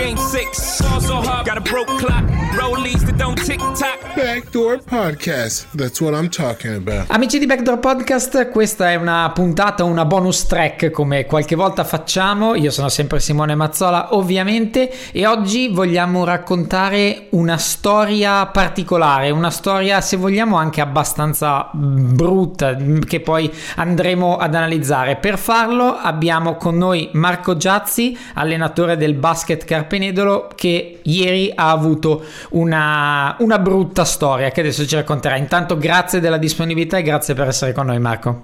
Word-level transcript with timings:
game 0.00 0.16
six. 0.16 0.80
Ball 0.80 1.00
so 1.00 1.20
hard, 1.20 1.46
got 1.46 1.58
a 1.58 1.60
broke 1.60 1.88
clock, 1.98 2.24
rollies 2.56 3.04
that 3.04 3.16
don't 3.18 3.36
tick 3.44 3.58
tock. 3.58 3.98
Backdoor 4.16 4.82
Podcast. 4.82 5.66
That's 5.74 6.00
what 6.00 6.14
I'm 6.14 6.28
talking 6.30 6.74
about. 6.74 7.10
Amici 7.10 7.38
di 7.38 7.46
Backdoor 7.46 7.78
Podcast, 7.78 8.48
questa 8.48 8.90
è 8.90 8.94
una 8.94 9.30
puntata, 9.32 9.84
una 9.84 10.04
bonus 10.04 10.46
track 10.46 10.90
come 10.90 11.26
qualche 11.26 11.54
volta 11.54 11.84
facciamo. 11.84 12.54
Io 12.54 12.70
sono 12.70 12.88
sempre 12.88 13.20
Simone 13.20 13.54
Mazzola, 13.54 14.14
ovviamente, 14.14 14.90
e 15.12 15.26
oggi 15.26 15.68
vogliamo 15.68 16.24
raccontare 16.24 17.26
una 17.30 17.58
storia 17.58 18.46
particolare, 18.46 19.30
una 19.30 19.50
storia, 19.50 20.00
se 20.00 20.16
vogliamo, 20.16 20.56
anche 20.56 20.80
abbastanza 20.80 21.68
brutta, 21.72 22.74
che 23.06 23.20
poi 23.20 23.52
andremo 23.76 24.38
ad 24.38 24.54
analizzare. 24.54 25.16
Per 25.16 25.38
farlo 25.38 25.94
abbiamo 25.96 26.56
con 26.56 26.76
noi 26.76 27.10
Marco 27.12 27.56
Giazzi, 27.56 28.16
allenatore 28.34 28.96
del 28.96 29.14
basket 29.14 29.64
Carpenedolo, 29.90 30.48
che 30.54 31.00
ieri 31.02 31.50
ha 31.52 31.72
avuto 31.72 32.22
una, 32.50 33.34
una 33.40 33.58
brutta 33.58 34.04
storia 34.04 34.50
che 34.50 34.60
adesso 34.60 34.86
ci 34.86 34.94
racconterà. 34.94 35.36
Intanto 35.36 35.76
grazie 35.76 36.20
della 36.20 36.38
disponibilità 36.38 36.98
e 36.98 37.02
grazie 37.02 37.34
per 37.34 37.48
essere 37.48 37.72
con 37.72 37.86
noi 37.86 37.98
Marco. 37.98 38.42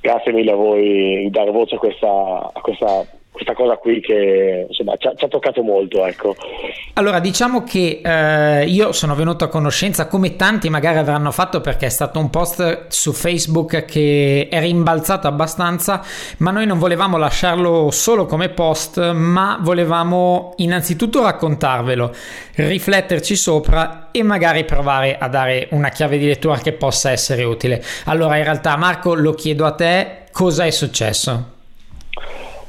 Grazie 0.00 0.32
mille 0.32 0.50
a 0.50 0.56
voi 0.56 1.22
di 1.22 1.30
dare 1.30 1.52
voce 1.52 1.76
a 1.76 1.78
questa, 1.78 2.08
a 2.52 2.60
questa, 2.60 3.06
questa 3.32 3.54
cosa 3.54 3.76
qui 3.76 4.00
che 4.00 4.66
insomma, 4.68 4.94
ci, 4.98 5.06
ha, 5.06 5.14
ci 5.14 5.24
ha 5.24 5.28
toccato 5.28 5.62
molto. 5.62 6.04
Ecco. 6.04 6.36
Allora, 6.94 7.18
diciamo 7.18 7.64
che 7.64 8.02
eh, 8.04 8.66
io 8.66 8.92
sono 8.92 9.14
venuto 9.14 9.44
a 9.44 9.48
conoscenza, 9.48 10.06
come 10.06 10.36
tanti 10.36 10.68
magari 10.68 10.98
avranno 10.98 11.30
fatto, 11.30 11.62
perché 11.62 11.86
è 11.86 11.88
stato 11.88 12.18
un 12.18 12.28
post 12.28 12.86
su 12.88 13.12
Facebook 13.12 13.86
che 13.86 14.48
è 14.50 14.60
rimbalzato 14.60 15.26
abbastanza, 15.26 16.02
ma 16.38 16.50
noi 16.50 16.66
non 16.66 16.78
volevamo 16.78 17.16
lasciarlo 17.16 17.90
solo 17.90 18.26
come 18.26 18.50
post, 18.50 19.12
ma 19.12 19.58
volevamo 19.62 20.52
innanzitutto 20.56 21.22
raccontarvelo, 21.22 22.14
rifletterci 22.56 23.34
sopra 23.34 24.08
e 24.10 24.22
magari 24.22 24.64
provare 24.64 25.16
a 25.16 25.28
dare 25.28 25.68
una 25.70 25.88
chiave 25.88 26.18
di 26.18 26.26
lettura 26.26 26.58
che 26.58 26.72
possa 26.72 27.10
essere 27.10 27.44
utile. 27.44 27.82
Allora, 28.04 28.36
in 28.36 28.44
realtà, 28.44 28.76
Marco, 28.76 29.14
lo 29.14 29.32
chiedo 29.32 29.64
a 29.64 29.72
te, 29.72 30.24
cosa 30.30 30.66
è 30.66 30.70
successo? 30.70 31.60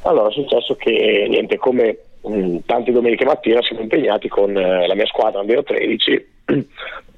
Allora, 0.03 0.29
è 0.29 0.31
successo 0.31 0.75
che 0.75 1.25
niente, 1.29 1.57
come 1.57 1.97
mh, 2.21 2.57
tante 2.65 2.91
domeniche 2.91 3.25
mattina 3.25 3.61
siamo 3.61 3.81
impegnati 3.81 4.27
con 4.27 4.55
eh, 4.55 4.85
la 4.85 4.95
mia 4.95 5.05
squadra 5.05 5.39
Andrea 5.39 5.63
13, 5.63 6.27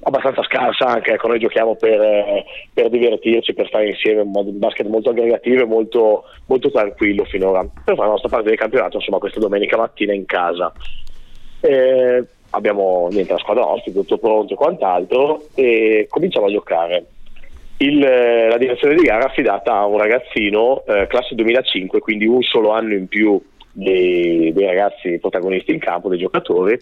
abbastanza 0.02 0.42
scarsa 0.44 0.86
anche, 0.86 1.14
ecco, 1.14 1.26
noi 1.26 1.40
giochiamo 1.40 1.74
per, 1.74 2.00
eh, 2.00 2.44
per, 2.72 2.88
divertirci, 2.88 3.54
per 3.54 3.66
stare 3.66 3.88
insieme, 3.88 4.20
un 4.20 4.58
basket 4.58 4.86
molto 4.86 5.10
aggregativo 5.10 5.62
e 5.62 5.66
molto, 5.66 6.24
molto 6.46 6.70
tranquillo 6.70 7.24
finora, 7.24 7.62
per 7.62 7.94
fare 7.96 8.06
la 8.06 8.12
nostra 8.12 8.28
parte 8.28 8.48
del 8.48 8.58
campionato, 8.58 8.98
insomma, 8.98 9.18
questa 9.18 9.40
domenica 9.40 9.76
mattina 9.76 10.12
in 10.12 10.24
casa. 10.24 10.72
Eh, 11.60 12.24
abbiamo 12.50 13.08
niente, 13.10 13.32
la 13.32 13.38
squadra 13.38 13.66
ospite, 13.66 13.98
tutto 13.98 14.18
pronto 14.18 14.54
e 14.54 14.56
quant'altro, 14.56 15.46
e 15.54 16.06
cominciamo 16.08 16.46
a 16.46 16.50
giocare. 16.50 17.04
Il, 17.78 17.98
la 17.98 18.56
direzione 18.56 18.94
di 18.94 19.02
gara 19.02 19.26
affidata 19.26 19.74
a 19.74 19.86
un 19.86 19.98
ragazzino 19.98 20.82
eh, 20.86 21.06
classe 21.08 21.34
2005, 21.34 22.00
quindi 22.00 22.26
un 22.26 22.42
solo 22.42 22.70
anno 22.70 22.94
in 22.94 23.06
più 23.06 23.40
dei, 23.70 24.52
dei 24.52 24.66
ragazzi 24.66 25.18
protagonisti 25.18 25.72
in 25.72 25.78
campo, 25.78 26.08
dei 26.08 26.18
giocatori. 26.18 26.78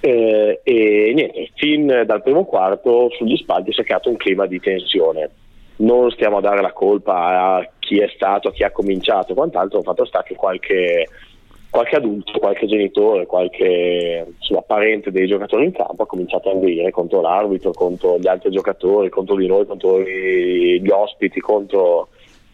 Eh, 0.00 0.60
e 0.62 1.12
niente, 1.14 1.50
fin 1.54 1.86
dal 2.04 2.22
primo 2.22 2.44
quarto 2.44 3.08
sugli 3.16 3.36
spalti 3.36 3.72
si 3.72 3.80
è 3.80 3.84
creato 3.84 4.10
un 4.10 4.16
clima 4.16 4.46
di 4.46 4.60
tensione. 4.60 5.30
Non 5.76 6.10
stiamo 6.10 6.36
a 6.36 6.40
dare 6.42 6.60
la 6.60 6.72
colpa 6.72 7.56
a 7.56 7.70
chi 7.78 7.98
è 7.98 8.10
stato, 8.14 8.48
a 8.48 8.52
chi 8.52 8.64
ha 8.64 8.70
cominciato, 8.70 9.32
quant'altro, 9.32 9.78
il 9.78 9.84
fatto 9.84 10.04
sta 10.04 10.22
che 10.22 10.34
qualche 10.34 11.06
qualche 11.72 11.96
adulto, 11.96 12.38
qualche 12.38 12.66
genitore, 12.66 13.24
qualche 13.24 14.34
insomma, 14.38 14.60
parente 14.60 15.10
dei 15.10 15.26
giocatori 15.26 15.64
in 15.64 15.72
campo 15.72 16.02
ha 16.02 16.06
cominciato 16.06 16.50
a 16.50 16.52
inveire 16.52 16.90
contro 16.90 17.22
l'arbitro, 17.22 17.72
contro 17.72 18.18
gli 18.18 18.28
altri 18.28 18.50
giocatori, 18.50 19.08
contro 19.08 19.36
di 19.36 19.46
noi, 19.46 19.64
contro 19.64 19.98
gli 19.98 20.90
ospiti, 20.90 21.40
contro 21.40 22.08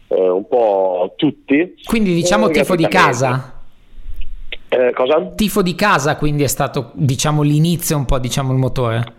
eh, 0.06 0.28
un 0.28 0.46
po' 0.46 1.14
tutti. 1.16 1.74
Quindi 1.84 2.14
diciamo 2.14 2.48
eh, 2.48 2.52
tifo 2.52 2.76
di 2.76 2.86
casa? 2.86 3.60
Eh, 4.68 4.92
cosa? 4.94 5.32
Tifo 5.34 5.62
di 5.62 5.74
casa 5.74 6.16
quindi 6.16 6.44
è 6.44 6.48
stato 6.48 6.92
diciamo 6.92 7.42
l'inizio 7.42 7.96
un 7.96 8.04
po' 8.04 8.20
diciamo 8.20 8.52
il 8.52 8.58
motore. 8.58 9.16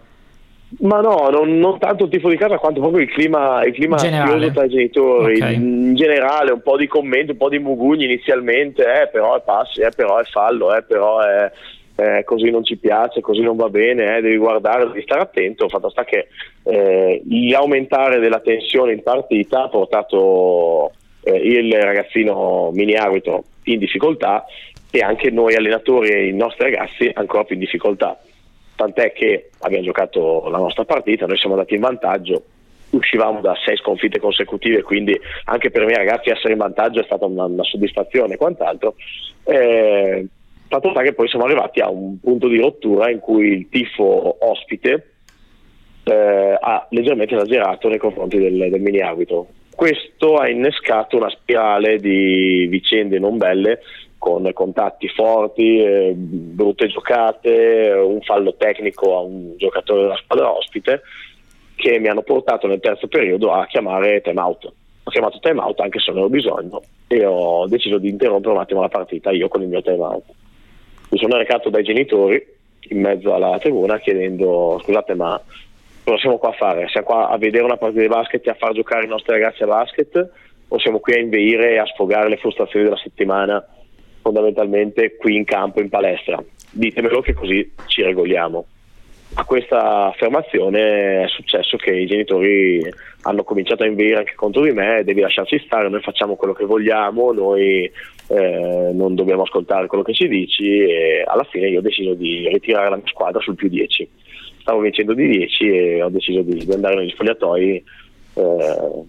Ma 0.78 1.02
no, 1.02 1.30
non, 1.30 1.57
non, 1.57 1.80
tanto 1.80 2.03
il 2.03 2.12
tifo 2.12 2.30
di 2.30 2.38
casa 2.38 2.59
quanto 2.59 2.80
proprio 2.80 3.02
il 3.02 3.09
clima, 3.09 3.63
il 3.66 3.74
clima 3.74 3.96
ansioso 3.97 4.52
tra 4.52 4.66
i 4.66 4.69
genitori. 4.69 5.38
Okay. 5.38 5.56
In 5.56 5.96
generale, 5.96 6.52
un 6.52 6.62
po' 6.62 6.78
di 6.78 6.88
commenti, 6.88 7.31
un 7.31 7.38
po' 7.38 7.50
di 7.50 7.57
mugugni 7.57 8.06
inizialmente, 8.06 8.84
eh, 8.84 9.07
però 9.07 9.35
è 9.35 9.41
passi, 9.44 9.81
eh, 9.81 9.90
però 9.90 10.19
è 10.19 10.24
fallo, 10.25 10.75
eh, 10.75 10.84
però 10.84 11.22
è, 11.22 11.52
eh, 11.96 12.24
così 12.24 12.52
non 12.52 12.63
ci 12.63 12.78
piace, 12.78 13.19
così 13.19 13.41
non 13.41 13.56
va 13.56 13.68
bene, 13.69 14.18
eh, 14.18 14.22
devi 14.22 14.38
guardare, 14.38 14.85
devi 14.85 15.02
stare 15.02 15.22
attento. 15.22 15.68
Fatto 15.69 15.90
sta 15.90 16.03
che 16.03 16.28
eh, 16.63 17.24
l'aumentare 17.50 18.19
della 18.19 18.40
tensione 18.40 18.94
in 18.94 19.01
partita 19.01 19.63
ha 19.63 19.69
portato 19.69 20.91
eh, 21.24 21.36
il 21.36 21.74
ragazzino 21.81 22.69
mini 22.74 22.94
arbitro 22.94 23.44
in 23.63 23.80
difficoltà 23.80 24.46
e 24.91 25.00
anche 25.00 25.31
noi 25.31 25.56
allenatori 25.56 26.09
e 26.09 26.28
i 26.28 26.34
nostri 26.34 26.66
ragazzi 26.66 27.09
ancora 27.13 27.44
più 27.44 27.56
in 27.56 27.62
difficoltà 27.62 28.19
tant'è 28.80 29.12
che 29.12 29.50
abbiamo 29.60 29.84
giocato 29.84 30.48
la 30.48 30.58
nostra 30.58 30.86
partita, 30.86 31.26
noi 31.26 31.38
siamo 31.38 31.56
andati 31.56 31.74
in 31.74 31.82
vantaggio, 31.82 32.44
uscivamo 32.92 33.42
da 33.42 33.54
sei 33.66 33.76
sconfitte 33.76 34.20
consecutive, 34.20 34.84
quindi 34.84 35.20
anche 35.46 35.70
per 35.70 35.84
me 35.86 35.96
ragazzi 35.96 36.30
essere 36.30 36.54
in 36.54 36.60
vantaggio 36.60 37.02
è 37.02 37.04
stata 37.04 37.26
una, 37.26 37.44
una 37.44 37.64
soddisfazione 37.64 38.36
e 38.36 38.38
quant'altro. 38.38 38.96
Eh, 39.44 40.26
fatto 40.70 40.92
sta 40.92 41.02
che 41.02 41.14
poi 41.14 41.28
siamo 41.28 41.44
arrivati 41.44 41.82
a 41.82 41.90
un 41.90 42.22
punto 42.22 42.48
di 42.48 42.58
rottura 42.58 43.10
in 43.10 43.20
cui 43.20 43.48
il 43.50 43.68
tifo 43.70 44.38
ospite 44.40 45.16
eh, 46.06 46.58
ha 46.58 46.88
leggermente 46.92 47.36
esagerato 47.36 47.90
nei 47.90 47.98
confronti 47.98 48.38
del, 48.38 48.70
del 48.70 48.80
mini 48.80 49.02
arbitro. 49.02 49.48
Questo 49.76 50.38
ha 50.38 50.48
innescato 50.48 51.18
una 51.18 51.30
spirale 51.30 51.98
di 51.98 52.66
vicende 52.70 53.20
non 53.20 53.38
belle 53.38 53.82
con 54.19 54.47
contatti 54.53 55.07
forti, 55.07 55.80
eh, 55.80 56.13
brutte 56.13 56.88
giocate, 56.88 57.94
un 57.96 58.22
fallo 58.22 58.53
tecnico 58.56 59.18
a 59.18 59.22
un 59.22 59.56
giocatore 59.57 60.02
della 60.02 60.19
squadra 60.22 60.52
ospite 60.52 61.02
che 61.75 61.97
mi 61.97 62.09
hanno 62.09 62.22
portato 62.22 62.68
nel 62.68 62.81
terzo 62.81 63.07
periodo 63.07 63.52
a 63.53 63.66
chiamare 63.66 64.22
time 64.22 64.41
out. 64.41 64.72
Ho 65.03 65.09
chiamato 65.09 65.40
time 65.40 65.62
out 65.62 65.80
anche 65.80 66.00
se 66.00 66.12
non 66.12 66.19
avevo 66.19 66.35
bisogno 66.35 66.81
e 67.07 67.25
ho 67.25 67.66
deciso 67.68 67.97
di 67.97 68.09
interrompere 68.09 68.53
un 68.53 68.59
attimo 68.59 68.81
la 68.81 68.90
partita 68.90 69.31
io 69.31 69.47
con 69.47 69.62
il 69.62 69.69
mio 69.69 69.81
time 69.81 70.03
out. 70.03 70.25
Mi 71.09 71.18
sono 71.18 71.38
recato 71.38 71.69
dai 71.69 71.84
genitori 71.84 72.46
in 72.90 73.00
mezzo 73.00 73.34
alla 73.34 73.57
tribuna 73.57 73.97
chiedendo 73.97 74.80
scusate 74.84 75.16
ma 75.16 75.41
cosa 76.03 76.18
siamo 76.18 76.38
qua 76.38 76.50
a 76.50 76.53
fare? 76.53 76.88
Siamo 76.90 77.07
qua 77.07 77.30
a 77.30 77.38
vedere 77.38 77.63
una 77.63 77.77
partita 77.77 78.01
di 78.01 78.07
basket 78.07 78.45
e 78.45 78.50
a 78.51 78.56
far 78.56 78.74
giocare 78.74 79.06
i 79.06 79.07
nostri 79.10 79.31
ragazzi 79.31 79.63
a 79.63 79.68
basket 79.68 80.30
o 80.68 80.77
siamo 80.77 81.00
qui 81.00 81.13
a 81.13 81.19
inveire 81.19 81.72
e 81.72 81.77
a 81.77 81.86
sfogare 81.86 82.27
le 82.27 82.38
frustrazioni 82.38 82.83
della 82.83 83.00
settimana 83.01 83.65
fondamentalmente 84.21 85.16
qui 85.18 85.36
in 85.36 85.45
campo, 85.45 85.81
in 85.81 85.89
palestra. 85.89 86.44
Ditemelo 86.71 87.21
che 87.21 87.33
così 87.33 87.71
ci 87.88 88.01
regoliamo. 88.01 88.66
A 89.36 89.44
questa 89.44 90.06
affermazione 90.06 91.24
è 91.24 91.27
successo 91.27 91.77
che 91.77 91.92
i 91.92 92.07
genitori 92.07 92.81
hanno 93.21 93.44
cominciato 93.44 93.83
a 93.83 93.88
inveire 93.88 94.18
anche 94.18 94.33
contro 94.33 94.63
di 94.63 94.71
me, 94.71 95.04
devi 95.04 95.21
lasciarci 95.21 95.62
stare, 95.66 95.88
noi 95.88 96.01
facciamo 96.01 96.36
quello 96.36 96.54
che 96.54 96.66
vogliamo, 96.66 97.31
noi 97.31 97.92
eh, 98.27 98.89
non 98.94 99.13
dobbiamo 99.13 99.44
ascoltare 99.44 99.88
quello 99.88 100.04
che 100.04 100.13
ci 100.13 100.27
dici 100.27 100.80
e 100.80 101.24
alla 101.25 101.44
fine 101.44 101.69
io 101.69 101.80
ho 101.80 101.83
deciso 101.83 102.13
di 102.15 102.48
ritirare 102.48 102.89
la 102.89 102.95
mia 102.95 103.07
squadra 103.07 103.39
sul 103.39 103.56
più 103.56 103.69
10. 103.69 104.10
Stavo 104.62 104.80
vincendo 104.80 105.13
di 105.13 105.27
10 105.27 105.69
e 105.69 106.01
ho 106.01 106.10
deciso 106.10 106.42
di, 106.42 106.65
di 106.65 106.74
andare 106.74 106.95
negli 106.95 107.12
spogliatoi 107.12 107.83
eh, 108.33 109.04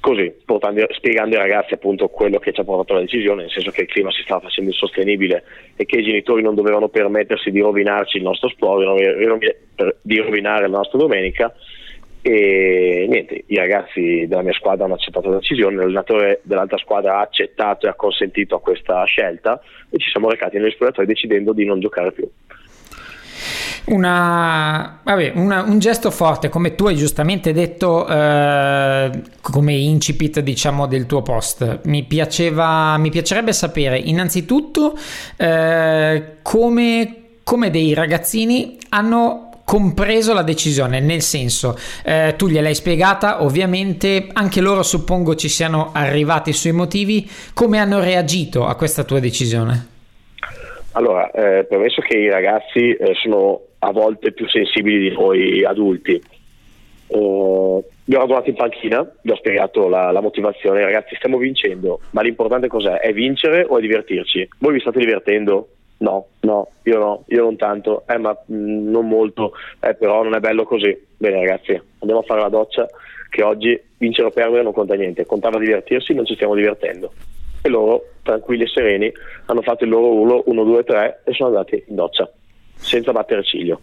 così, 0.00 0.32
portando, 0.44 0.86
spiegando 0.90 1.36
ai 1.36 1.42
ragazzi 1.42 1.74
appunto 1.74 2.08
quello 2.08 2.38
che 2.38 2.52
ci 2.52 2.60
ha 2.60 2.64
portato 2.64 2.92
alla 2.92 3.02
decisione, 3.02 3.42
nel 3.42 3.50
senso 3.50 3.70
che 3.70 3.82
il 3.82 3.88
clima 3.88 4.10
si 4.10 4.22
stava 4.22 4.40
facendo 4.40 4.70
insostenibile 4.70 5.44
e 5.76 5.84
che 5.84 5.98
i 5.98 6.04
genitori 6.04 6.42
non 6.42 6.54
dovevano 6.54 6.88
permettersi 6.88 7.50
di 7.50 7.60
rovinarci 7.60 8.16
il 8.16 8.22
nostro 8.22 8.48
sport, 8.48 8.84
di 10.02 10.18
rovinare 10.18 10.68
la 10.68 10.76
nostra 10.76 10.98
domenica 10.98 11.54
e 12.20 13.06
niente, 13.08 13.44
i 13.46 13.56
ragazzi 13.56 14.26
della 14.26 14.42
mia 14.42 14.52
squadra 14.52 14.84
hanno 14.84 14.94
accettato 14.94 15.30
la 15.30 15.36
decisione, 15.36 15.76
l'allenatore 15.76 16.40
dell'altra 16.42 16.76
squadra 16.76 17.18
ha 17.18 17.20
accettato 17.20 17.86
e 17.86 17.88
ha 17.88 17.94
consentito 17.94 18.56
a 18.56 18.60
questa 18.60 19.04
scelta 19.04 19.60
e 19.88 19.98
ci 19.98 20.10
siamo 20.10 20.28
recati 20.28 20.58
negli 20.58 20.70
spogliatoi 20.72 21.06
decidendo 21.06 21.52
di 21.52 21.64
non 21.64 21.80
giocare 21.80 22.12
più. 22.12 22.28
Una, 23.88 25.00
vabbè, 25.02 25.32
una, 25.36 25.62
un 25.62 25.78
gesto 25.78 26.10
forte, 26.10 26.50
come 26.50 26.74
tu 26.74 26.86
hai 26.86 26.96
giustamente 26.96 27.52
detto, 27.52 28.06
eh, 28.06 29.10
come 29.40 29.72
incipit 29.72 30.40
diciamo 30.40 30.86
del 30.86 31.06
tuo 31.06 31.22
post. 31.22 31.80
Mi, 31.84 32.04
piaceva, 32.04 32.98
mi 32.98 33.08
piacerebbe 33.08 33.52
sapere 33.52 33.98
innanzitutto 33.98 34.94
eh, 35.36 36.36
come, 36.42 37.16
come 37.42 37.70
dei 37.70 37.94
ragazzini 37.94 38.76
hanno 38.90 39.48
compreso 39.64 40.32
la 40.32 40.42
decisione, 40.42 40.98
nel 41.00 41.20
senso 41.20 41.78
eh, 42.02 42.34
tu 42.38 42.48
gliel'hai 42.48 42.74
spiegata, 42.74 43.42
ovviamente 43.42 44.28
anche 44.32 44.62
loro 44.62 44.82
suppongo 44.82 45.34
ci 45.34 45.48
siano 45.48 45.90
arrivati 45.92 46.54
sui 46.54 46.72
motivi, 46.72 47.28
come 47.52 47.78
hanno 47.78 48.00
reagito 48.00 48.66
a 48.66 48.74
questa 48.76 49.04
tua 49.04 49.20
decisione? 49.20 49.86
Allora, 50.92 51.30
eh, 51.30 51.64
premesso 51.64 52.00
che 52.00 52.16
i 52.16 52.30
ragazzi 52.30 52.92
eh, 52.92 53.12
sono 53.22 53.60
a 53.80 53.92
volte 53.92 54.32
più 54.32 54.48
sensibili 54.48 55.08
di 55.08 55.14
noi 55.14 55.64
adulti, 55.64 56.20
eh, 57.08 57.84
mi 58.04 58.14
ho 58.14 58.18
radunato 58.18 58.50
in 58.50 58.56
panchina, 58.56 59.10
gli 59.22 59.30
ho 59.30 59.36
spiegato 59.36 59.88
la, 59.88 60.10
la, 60.10 60.20
motivazione, 60.20 60.82
ragazzi 60.82 61.14
stiamo 61.16 61.38
vincendo, 61.38 62.00
ma 62.10 62.22
l'importante 62.22 62.68
cos'è? 62.68 62.98
È 62.98 63.12
vincere 63.12 63.64
o 63.68 63.78
è 63.78 63.80
divertirci? 63.80 64.48
Voi 64.58 64.74
vi 64.74 64.80
state 64.80 64.98
divertendo? 64.98 65.68
No, 65.98 66.26
no, 66.40 66.68
io 66.84 66.98
no, 66.98 67.24
io 67.28 67.42
non 67.42 67.56
tanto, 67.56 68.04
eh, 68.06 68.18
ma 68.18 68.30
mh, 68.30 68.54
mm, 68.54 68.90
non 68.90 69.08
molto, 69.08 69.52
eh, 69.80 69.94
però 69.94 70.22
non 70.22 70.34
è 70.34 70.40
bello 70.40 70.64
così. 70.64 70.96
Bene 71.16 71.36
ragazzi, 71.40 71.80
andiamo 71.98 72.20
a 72.20 72.24
fare 72.24 72.40
la 72.40 72.48
doccia 72.48 72.86
che 73.30 73.42
oggi 73.42 73.78
vincere 73.98 74.28
o 74.28 74.30
perdere 74.30 74.62
non 74.62 74.72
conta 74.72 74.94
niente, 74.94 75.26
contava 75.26 75.58
divertirsi, 75.58 76.14
non 76.14 76.24
ci 76.24 76.34
stiamo 76.34 76.54
divertendo. 76.54 77.12
E 77.60 77.68
loro, 77.68 78.04
tranquilli 78.22 78.62
e 78.62 78.68
sereni, 78.68 79.12
hanno 79.46 79.62
fatto 79.62 79.84
il 79.84 79.90
loro 79.90 80.12
urlo 80.12 80.42
1, 80.46 80.64
2, 80.64 80.84
3 80.84 81.22
e 81.24 81.32
sono 81.32 81.48
andati 81.48 81.82
in 81.88 81.96
doccia, 81.96 82.30
senza 82.78 83.12
battere 83.12 83.44
ciglio. 83.44 83.80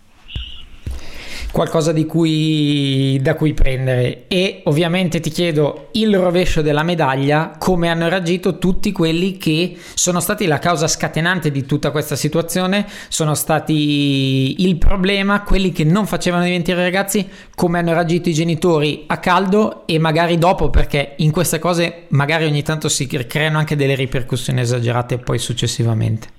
Qualcosa 1.55 1.93
cui, 2.05 3.17
da 3.21 3.33
cui 3.35 3.53
prendere. 3.53 4.25
E 4.27 4.59
ovviamente 4.65 5.21
ti 5.21 5.29
chiedo 5.29 5.87
il 5.93 6.13
rovescio 6.17 6.61
della 6.61 6.83
medaglia 6.83 7.55
come 7.57 7.87
hanno 7.87 8.09
reagito 8.09 8.57
tutti 8.57 8.91
quelli 8.91 9.37
che 9.37 9.77
sono 9.93 10.19
stati 10.19 10.47
la 10.47 10.59
causa 10.59 10.89
scatenante 10.89 11.51
di 11.51 11.65
tutta 11.65 11.91
questa 11.91 12.17
situazione 12.17 12.85
sono 13.07 13.35
stati 13.35 14.65
il 14.67 14.75
problema 14.75 15.43
quelli 15.43 15.71
che 15.71 15.85
non 15.85 16.05
facevano 16.05 16.43
diventare 16.43 16.81
ragazzi 16.81 17.25
come 17.55 17.79
hanno 17.79 17.93
reagito 17.93 18.27
i 18.27 18.33
genitori 18.33 19.05
a 19.07 19.19
caldo 19.19 19.87
e 19.87 19.97
magari 19.97 20.37
dopo 20.37 20.69
perché 20.69 21.13
in 21.19 21.31
queste 21.31 21.59
cose 21.59 22.07
magari 22.09 22.43
ogni 22.43 22.63
tanto 22.63 22.89
si 22.89 23.07
creano 23.07 23.59
anche 23.59 23.77
delle 23.77 23.95
ripercussioni 23.95 24.59
esagerate 24.59 25.19
poi 25.19 25.39
successivamente 25.39 26.34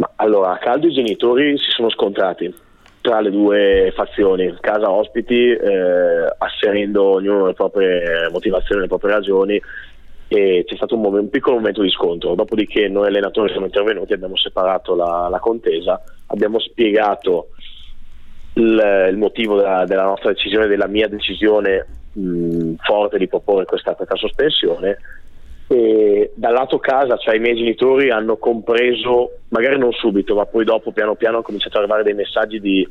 ma 0.00 0.10
allora 0.16 0.52
a 0.52 0.58
caldo 0.58 0.86
i 0.86 0.92
genitori 0.92 1.58
si 1.58 1.70
sono 1.70 1.90
scontrati 1.90 2.52
tra 3.02 3.20
le 3.20 3.30
due 3.30 3.92
fazioni, 3.94 4.56
casa 4.60 4.90
ospiti, 4.90 5.50
eh, 5.50 6.34
asserendo 6.38 7.04
ognuno 7.04 7.46
le 7.46 7.52
proprie 7.52 8.28
motivazioni, 8.30 8.82
le 8.82 8.88
proprie 8.88 9.12
ragioni 9.12 9.62
e 10.28 10.64
c'è 10.66 10.76
stato 10.76 10.94
un, 10.94 11.02
momento, 11.02 11.24
un, 11.24 11.30
piccolo 11.30 11.56
momento 11.56 11.82
di 11.82 11.90
scontro, 11.90 12.34
dopodiché 12.34 12.88
noi 12.88 13.08
allenatori 13.08 13.50
siamo 13.50 13.66
intervenuti, 13.66 14.12
abbiamo 14.12 14.36
separato 14.36 14.94
la, 14.94 15.28
la 15.30 15.38
contesa, 15.38 16.00
abbiamo 16.26 16.58
spiegato 16.58 17.48
il, 18.54 19.08
il 19.10 19.16
motivo 19.16 19.56
della, 19.56 19.84
della, 19.84 20.04
nostra 20.04 20.30
decisione, 20.30 20.66
della 20.66 20.86
mia 20.86 21.08
decisione 21.08 21.86
mh, 22.12 22.74
forte 22.80 23.18
di 23.18 23.28
proporre 23.28 23.64
questa, 23.64 23.94
questa 23.94 24.16
sospensione 24.16 24.98
e 25.72 26.32
dal 26.34 26.52
lato 26.52 26.80
casa, 26.80 27.16
cioè 27.16 27.36
i 27.36 27.38
miei 27.38 27.54
genitori 27.54 28.10
hanno 28.10 28.38
compreso, 28.38 29.38
magari 29.50 29.78
non 29.78 29.92
subito, 29.92 30.34
ma 30.34 30.44
poi 30.44 30.64
dopo 30.64 30.90
piano 30.90 31.14
piano 31.14 31.36
hanno 31.36 31.44
cominciato 31.44 31.76
ad 31.76 31.84
arrivare 31.84 32.02
dei 32.02 32.14
messaggi 32.14 32.58
di, 32.58 32.84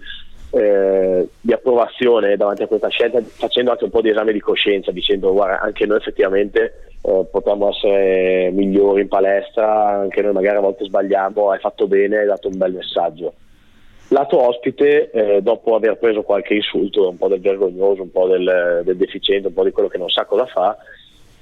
eh, 0.52 1.28
di 1.42 1.52
approvazione 1.52 2.38
davanti 2.38 2.64
a 2.64 2.68
questa 2.68 2.88
scelta, 2.88 3.22
facendo 3.22 3.72
anche 3.72 3.84
un 3.84 3.90
po' 3.90 4.00
di 4.00 4.12
esame 4.12 4.32
di 4.32 4.40
coscienza, 4.40 4.92
dicendo 4.92 5.34
guarda 5.34 5.60
anche 5.60 5.86
noi 5.86 5.98
effettivamente 5.98 6.92
eh, 7.02 7.26
potremmo 7.30 7.68
essere 7.68 8.50
migliori 8.54 9.02
in 9.02 9.10
palestra, 9.10 10.00
anche 10.00 10.22
noi 10.22 10.32
magari 10.32 10.56
a 10.56 10.62
volte 10.62 10.86
sbagliamo, 10.86 11.52
hai 11.52 11.60
fatto 11.60 11.86
bene, 11.86 12.20
hai 12.20 12.28
dato 12.28 12.48
un 12.48 12.58
bel 12.58 12.72
messaggio. 12.72 13.34
Lato 14.08 14.42
ospite, 14.42 15.12
eh, 15.12 15.42
dopo 15.42 15.76
aver 15.76 15.98
preso 15.98 16.22
qualche 16.22 16.54
insulto, 16.54 17.10
un 17.10 17.18
po' 17.18 17.28
del 17.28 17.42
vergognoso, 17.42 18.04
un 18.04 18.12
po' 18.12 18.28
del, 18.28 18.84
del 18.86 18.96
deficiente, 18.96 19.50
un 19.50 19.54
po' 19.54 19.66
di 19.66 19.72
quello 19.72 19.90
che 19.90 19.98
non 19.98 20.10
sa 20.10 20.24
cosa 20.24 20.46
fa, 20.46 20.78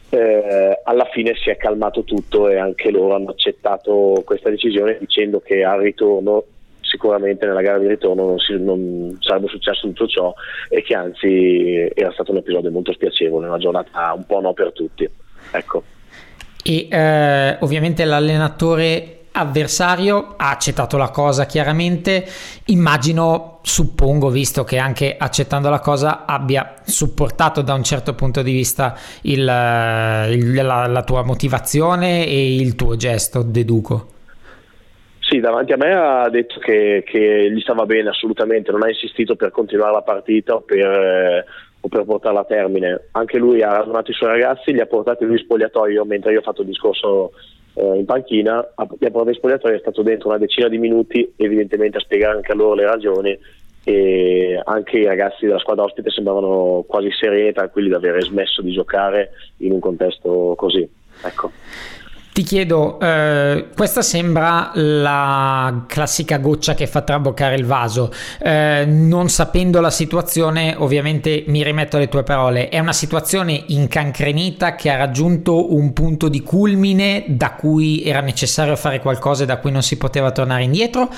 eh, 0.09 0.79
alla 0.83 1.05
fine 1.11 1.33
si 1.35 1.49
è 1.49 1.57
calmato 1.57 2.03
tutto 2.03 2.49
e 2.49 2.57
anche 2.57 2.91
loro 2.91 3.15
hanno 3.15 3.31
accettato 3.31 4.21
questa 4.25 4.49
decisione 4.49 4.97
dicendo 4.99 5.39
che 5.39 5.63
al 5.63 5.81
ritorno 5.81 6.43
sicuramente 6.81 7.45
nella 7.45 7.61
gara 7.61 7.77
di 7.79 7.87
ritorno 7.87 8.25
non, 8.25 8.39
si, 8.39 8.57
non, 8.57 9.17
sarebbe 9.19 9.47
successo 9.47 9.87
tutto 9.87 10.07
ciò 10.07 10.33
e 10.69 10.81
che 10.81 10.95
anzi 10.95 11.91
era 11.93 12.11
stato 12.13 12.31
un 12.31 12.37
episodio 12.37 12.71
molto 12.71 12.93
spiacevole, 12.93 13.47
una 13.47 13.57
giornata 13.57 14.13
un 14.13 14.25
po' 14.25 14.39
no 14.39 14.53
per 14.53 14.71
tutti. 14.71 15.07
Ecco. 15.51 15.83
E 16.63 16.87
eh, 16.89 17.57
ovviamente 17.59 18.05
l'allenatore 18.05 19.16
avversario 19.37 20.33
ha 20.35 20.49
accettato 20.49 20.97
la 20.97 21.09
cosa 21.09 21.45
chiaramente. 21.45 22.25
Immagino 22.65 23.59
suppongo 23.61 24.29
visto 24.29 24.63
che 24.63 24.77
anche 24.77 25.15
accettando 25.17 25.69
la 25.69 25.79
cosa 25.79 26.25
abbia 26.25 26.75
supportato 26.83 27.61
da 27.61 27.73
un 27.73 27.83
certo 27.83 28.13
punto 28.15 28.41
di 28.41 28.51
vista 28.51 28.95
il, 29.23 29.39
il, 29.39 30.53
la, 30.53 30.87
la 30.87 31.03
tua 31.03 31.23
motivazione 31.23 32.25
e 32.25 32.55
il 32.55 32.75
tuo 32.75 32.95
gesto 32.95 33.43
deduco. 33.43 34.15
Sì, 35.19 35.41
davanti 35.41 35.73
a 35.73 35.77
me 35.77 35.93
ha 35.93 36.29
detto 36.29 36.57
che, 36.59 37.03
che, 37.05 37.51
gli 37.51 37.59
stava 37.59 37.85
bene 37.85 38.09
assolutamente, 38.09 38.71
non 38.71 38.83
ha 38.83 38.87
insistito 38.87 39.35
per 39.35 39.51
continuare 39.51 39.91
la 39.91 40.01
partita 40.01 40.55
o 40.55 40.61
per, 40.61 40.77
eh, 40.79 41.45
o 41.81 41.87
per 41.89 42.05
portarla 42.05 42.39
a 42.39 42.45
termine. 42.45 43.07
Anche 43.11 43.37
lui 43.37 43.61
ha 43.61 43.73
radunato 43.73 44.11
i 44.11 44.13
suoi 44.13 44.29
ragazzi, 44.29 44.71
li 44.71 44.79
ha 44.79 44.85
portati 44.85 45.25
lui 45.25 45.37
spogliatoio 45.37 46.05
mentre 46.05 46.31
io 46.31 46.39
ho 46.39 46.43
fatto 46.43 46.61
il 46.61 46.67
discorso 46.67 47.33
eh, 47.77 47.97
in 47.97 48.05
panchina, 48.05 48.57
a, 48.57 48.87
a 48.87 49.09
prova 49.11 49.31
spogliatoio 49.31 49.75
è 49.75 49.79
stato 49.79 50.01
dentro 50.01 50.29
una 50.29 50.39
decina 50.39 50.67
di 50.67 50.79
minuti, 50.79 51.33
evidentemente 51.35 51.97
a 51.97 52.01
spiegare 52.01 52.35
anche 52.35 52.51
a 52.51 52.55
loro 52.55 52.73
le 52.73 52.85
ragioni 52.85 53.39
e 53.83 54.59
anche 54.65 54.97
i 54.97 55.05
ragazzi 55.05 55.45
della 55.45 55.59
squadra 55.59 55.85
ospite 55.85 56.09
sembravano 56.09 56.83
quasi 56.87 57.09
sereni 57.11 57.49
e 57.49 57.53
tranquilli 57.53 57.87
di 57.87 57.93
aver 57.93 58.21
smesso 58.23 58.61
di 58.61 58.71
giocare 58.71 59.31
in 59.57 59.71
un 59.71 59.79
contesto 59.79 60.55
così. 60.57 60.89
Ecco. 61.23 61.51
Ti 62.37 62.43
chiedo, 62.43 62.99
eh, 62.99 63.69
questa 63.75 64.03
sembra 64.03 64.69
la 64.75 65.85
classica 65.87 66.37
goccia 66.37 66.75
che 66.75 66.85
fa 66.85 67.01
traboccare 67.01 67.55
il 67.55 67.65
vaso. 67.65 68.13
Eh, 68.39 68.85
non 68.85 69.27
sapendo 69.29 69.81
la 69.81 69.89
situazione, 69.89 70.75
ovviamente 70.77 71.45
mi 71.47 71.63
rimetto 71.63 71.97
alle 71.97 72.09
tue 72.09 72.21
parole. 72.21 72.69
È 72.69 72.77
una 72.77 72.93
situazione 72.93 73.63
incancrenita 73.65 74.75
che 74.75 74.91
ha 74.91 74.97
raggiunto 74.97 75.73
un 75.73 75.93
punto 75.93 76.27
di 76.27 76.43
culmine 76.43 77.23
da 77.27 77.53
cui 77.53 78.03
era 78.03 78.21
necessario 78.21 78.75
fare 78.75 78.99
qualcosa 78.99 79.41
e 79.41 79.47
da 79.47 79.57
cui 79.57 79.71
non 79.71 79.81
si 79.81 79.97
poteva 79.97 80.29
tornare 80.29 80.61
indietro? 80.61 81.09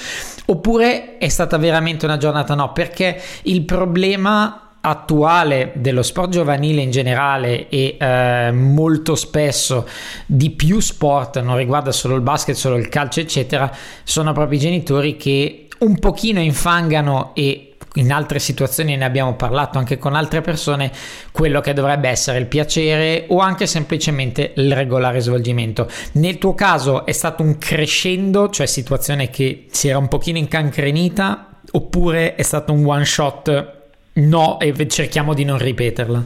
Oppure 0.46 1.18
è 1.18 1.28
stata 1.28 1.58
veramente 1.58 2.06
una 2.06 2.16
giornata 2.16 2.56
no? 2.56 2.72
Perché 2.72 3.22
il 3.42 3.66
problema 3.66 4.69
attuale 4.90 5.72
dello 5.76 6.04
sport 6.04 6.30
giovanile 6.30 6.82
in 6.82 6.92
generale 6.92 7.70
e 7.70 7.98
eh, 8.00 8.52
molto 8.52 9.16
spesso 9.16 9.88
di 10.26 10.50
più 10.52 10.80
sport, 10.80 11.40
non 11.42 11.58
riguarda 11.58 11.92
solo 11.92 12.16
il 12.16 12.22
basket, 12.22 12.56
solo 12.56 12.76
il 12.76 12.90
calcio, 12.90 13.20
eccetera, 13.20 13.72
sono 14.04 14.34
proprio 14.34 14.58
i 14.58 14.62
genitori 14.62 15.16
che 15.16 15.68
un 15.80 15.98
pochino 15.98 16.42
infangano 16.42 17.32
e 17.34 17.76
in 17.96 18.12
altre 18.12 18.40
situazioni 18.40 18.96
ne 18.96 19.06
abbiamo 19.06 19.36
parlato 19.36 19.78
anche 19.78 19.98
con 19.98 20.14
altre 20.14 20.42
persone, 20.42 20.92
quello 21.32 21.60
che 21.60 21.74
dovrebbe 21.74 22.10
essere 22.10 22.38
il 22.38 22.46
piacere 22.46 23.26
o 23.30 23.40
anche 23.40 23.66
semplicemente 23.66 24.54
il 24.56 24.74
regolare 24.74 25.20
svolgimento. 25.20 25.90
Nel 26.14 26.38
tuo 26.38 26.54
caso 26.54 27.06
è 27.06 27.12
stato 27.12 27.42
un 27.42 27.58
crescendo, 27.58 28.50
cioè 28.50 28.68
situazione 28.68 29.30
che 29.30 29.66
si 29.72 29.88
era 29.88 29.98
un 29.98 30.08
pochino 30.08 30.38
incancrenita, 30.38 31.62
oppure 31.72 32.36
è 32.36 32.42
stato 32.42 32.74
un 32.74 32.86
one 32.86 33.06
shot 33.06 33.78
no 34.20 34.60
e 34.60 34.74
cerchiamo 34.88 35.34
di 35.34 35.46
non 35.46 35.58
ripeterla? 35.58 36.24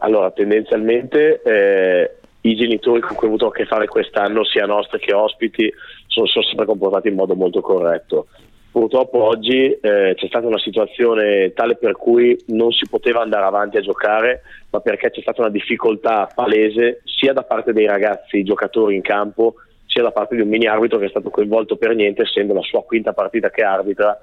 Allora, 0.00 0.30
tendenzialmente 0.30 1.40
eh, 1.42 2.16
i 2.42 2.54
genitori 2.54 3.00
con 3.00 3.16
cui 3.16 3.26
ho 3.26 3.30
avuto 3.30 3.46
a 3.46 3.52
che 3.52 3.64
fare 3.64 3.86
quest'anno, 3.86 4.44
sia 4.44 4.66
nostri 4.66 4.98
che 4.98 5.14
ospiti, 5.14 5.72
sono, 6.06 6.26
sono 6.26 6.44
sempre 6.44 6.66
comportati 6.66 7.08
in 7.08 7.14
modo 7.14 7.34
molto 7.34 7.60
corretto. 7.60 8.26
Purtroppo 8.70 9.22
oggi 9.22 9.72
eh, 9.72 10.14
c'è 10.14 10.26
stata 10.26 10.46
una 10.46 10.58
situazione 10.58 11.52
tale 11.54 11.76
per 11.76 11.96
cui 11.96 12.38
non 12.48 12.70
si 12.70 12.86
poteva 12.88 13.22
andare 13.22 13.46
avanti 13.46 13.78
a 13.78 13.80
giocare, 13.80 14.42
ma 14.70 14.80
perché 14.80 15.10
c'è 15.10 15.20
stata 15.22 15.40
una 15.40 15.50
difficoltà 15.50 16.30
palese 16.32 17.00
sia 17.04 17.32
da 17.32 17.42
parte 17.42 17.72
dei 17.72 17.86
ragazzi 17.86 18.44
giocatori 18.44 18.94
in 18.94 19.02
campo, 19.02 19.54
sia 19.86 20.02
da 20.02 20.12
parte 20.12 20.36
di 20.36 20.42
un 20.42 20.48
mini 20.48 20.66
arbitro 20.66 20.98
che 20.98 21.06
è 21.06 21.10
stato 21.10 21.30
coinvolto 21.30 21.76
per 21.76 21.94
niente, 21.94 22.22
essendo 22.22 22.52
la 22.52 22.60
sua 22.60 22.84
quinta 22.84 23.14
partita 23.14 23.50
che 23.50 23.62
arbitra 23.62 24.20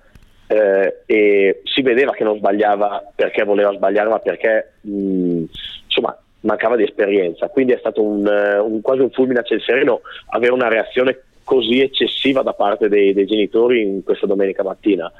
eh, 0.48 1.02
e 1.06 1.62
si 1.64 1.82
vedeva 1.82 2.12
che 2.12 2.24
non 2.24 2.38
sbagliava 2.38 3.12
perché 3.16 3.44
voleva 3.44 3.74
sbagliare 3.74 4.10
ma 4.10 4.20
perché 4.20 4.74
mh, 4.82 5.44
insomma 5.86 6.18
mancava 6.42 6.76
di 6.76 6.84
esperienza. 6.84 7.50
Quindi 7.50 7.74
è 7.74 7.78
stato 7.78 8.02
un, 8.04 8.26
un, 8.26 8.82
quasi 8.82 9.02
un 9.02 9.10
fulmine 9.12 9.40
a 9.40 9.44
ciel 9.44 9.62
sereno 9.62 10.02
avere 10.28 10.54
una 10.54 10.68
reazione 10.68 11.24
così 11.44 11.82
eccessiva 11.82 12.42
da 12.42 12.54
parte 12.54 12.88
dei, 12.90 13.14
dei 13.14 13.26
genitori 13.26 13.82
in 13.82 14.04
questa 14.04 14.28
domenica 14.28 14.64
mattina. 14.64 15.12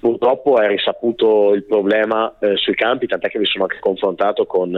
Purtroppo 0.00 0.60
è 0.60 0.68
risaputo 0.68 1.54
il 1.54 1.64
problema 1.64 2.32
eh, 2.38 2.56
sui 2.56 2.74
campi 2.74 3.08
tant'è 3.08 3.28
che 3.28 3.38
mi 3.38 3.46
sono 3.46 3.64
anche 3.64 3.78
confrontato 3.80 4.46
con 4.46 4.72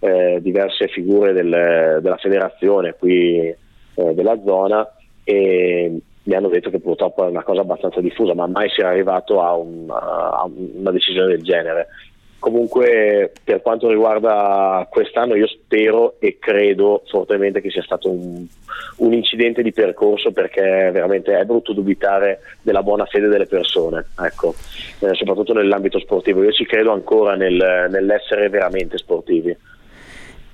eh, 0.00 0.38
diverse 0.42 0.88
figure 0.88 1.32
del, 1.32 1.98
della 2.02 2.16
federazione 2.18 2.94
qui 2.98 3.38
eh, 3.38 3.56
della 3.94 4.38
zona 4.44 4.86
e 5.24 6.00
mi 6.24 6.34
hanno 6.34 6.48
detto 6.48 6.70
che 6.70 6.80
purtroppo 6.80 7.24
è 7.24 7.28
una 7.28 7.42
cosa 7.42 7.62
abbastanza 7.62 8.00
diffusa, 8.00 8.34
ma 8.34 8.46
mai 8.46 8.68
si 8.70 8.80
è 8.80 8.84
arrivato 8.84 9.42
a, 9.42 9.54
un, 9.54 9.86
a 9.88 10.48
una 10.48 10.90
decisione 10.90 11.28
del 11.28 11.42
genere. 11.42 11.88
Comunque, 12.38 13.32
per 13.44 13.60
quanto 13.60 13.88
riguarda 13.88 14.86
quest'anno, 14.90 15.34
io 15.34 15.46
spero 15.46 16.14
e 16.20 16.38
credo 16.38 17.02
fortemente 17.06 17.60
che 17.60 17.70
sia 17.70 17.82
stato 17.82 18.10
un, 18.10 18.46
un, 18.96 19.12
incidente 19.12 19.62
di 19.62 19.72
percorso 19.72 20.32
perché 20.32 20.62
veramente 20.90 21.38
è 21.38 21.44
brutto 21.44 21.74
dubitare 21.74 22.40
della 22.62 22.82
buona 22.82 23.04
fede 23.04 23.28
delle 23.28 23.44
persone, 23.44 24.06
ecco, 24.24 24.54
eh, 25.00 25.12
soprattutto 25.12 25.52
nell'ambito 25.52 25.98
sportivo. 25.98 26.42
Io 26.42 26.52
ci 26.52 26.64
credo 26.64 26.92
ancora 26.92 27.34
nel, 27.34 27.88
nell'essere 27.90 28.48
veramente 28.48 28.96
sportivi. 28.96 29.54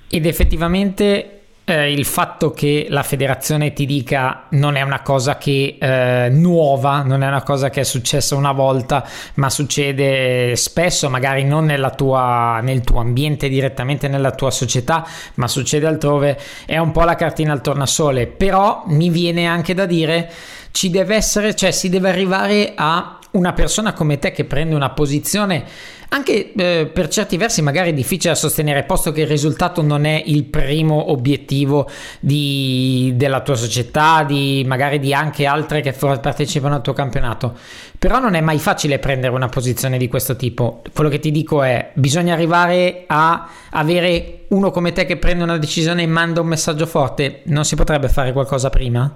Ed 0.09 0.25
effettivamente 0.25 1.36
eh, 1.69 1.91
il 1.91 2.05
fatto 2.05 2.51
che 2.51 2.87
la 2.89 3.03
federazione 3.03 3.73
ti 3.73 3.85
dica 3.85 4.45
non 4.51 4.77
è 4.77 4.83
una 4.83 5.01
cosa 5.01 5.37
che 5.37 5.77
eh, 5.77 6.29
nuova, 6.29 7.01
non 7.01 7.23
è 7.23 7.27
una 7.27 7.43
cosa 7.43 7.69
che 7.69 7.81
è 7.81 7.83
successa 7.83 8.37
una 8.37 8.53
volta, 8.53 9.05
ma 9.33 9.49
succede 9.49 10.55
spesso, 10.55 11.09
magari 11.09 11.43
non 11.43 11.65
tua, 11.97 12.61
nel 12.61 12.81
tuo 12.85 13.01
ambiente 13.01 13.49
direttamente 13.49 14.07
nella 14.07 14.31
tua 14.31 14.49
società, 14.49 15.05
ma 15.35 15.49
succede 15.49 15.85
altrove, 15.87 16.39
è 16.65 16.77
un 16.77 16.93
po' 16.93 17.03
la 17.03 17.15
cartina 17.15 17.51
al 17.51 17.59
tornasole. 17.59 18.27
Però 18.27 18.83
mi 18.85 19.09
viene 19.09 19.45
anche 19.45 19.73
da 19.73 19.85
dire 19.85 20.31
ci 20.71 20.89
deve 20.89 21.15
essere, 21.15 21.53
cioè 21.53 21.71
si 21.71 21.89
deve 21.89 22.07
arrivare 22.07 22.73
a 22.75 23.16
una 23.31 23.53
persona 23.53 23.93
come 23.93 24.19
te 24.19 24.31
che 24.31 24.45
prende 24.45 24.75
una 24.75 24.91
posizione 24.91 25.65
anche 26.09 26.53
eh, 26.53 26.89
per 26.91 27.09
certi 27.09 27.35
versi 27.35 27.61
magari 27.61 27.93
difficile 27.93 28.33
da 28.33 28.39
sostenere, 28.39 28.83
posto 28.83 29.11
che 29.11 29.21
il 29.21 29.27
risultato 29.27 29.81
non 29.81 30.05
è 30.05 30.21
il 30.25 30.45
primo 30.45 31.11
obiettivo 31.11 31.89
di, 32.19 33.11
della 33.15 33.41
tua 33.41 33.55
società, 33.55 34.23
di 34.23 34.63
magari 34.65 34.99
di 34.99 35.13
anche 35.13 35.45
altre 35.45 35.81
che 35.81 35.91
partecipano 35.91 36.75
al 36.75 36.81
tuo 36.81 36.93
campionato. 36.93 37.55
Però 37.99 38.19
non 38.19 38.35
è 38.35 38.41
mai 38.41 38.59
facile 38.59 38.99
prendere 38.99 39.33
una 39.33 39.49
posizione 39.49 39.97
di 39.97 40.07
questo 40.07 40.35
tipo. 40.35 40.81
Quello 40.93 41.09
che 41.09 41.19
ti 41.19 41.31
dico 41.31 41.61
è: 41.63 41.91
bisogna 41.93 42.33
arrivare 42.33 43.03
a 43.07 43.49
avere 43.71 44.45
uno 44.49 44.71
come 44.71 44.93
te 44.93 45.05
che 45.05 45.17
prende 45.17 45.43
una 45.43 45.57
decisione 45.57 46.03
e 46.03 46.07
manda 46.07 46.39
un 46.39 46.47
messaggio 46.47 46.85
forte. 46.85 47.41
Non 47.45 47.65
si 47.65 47.75
potrebbe 47.75 48.07
fare 48.07 48.31
qualcosa 48.31 48.69
prima? 48.69 49.13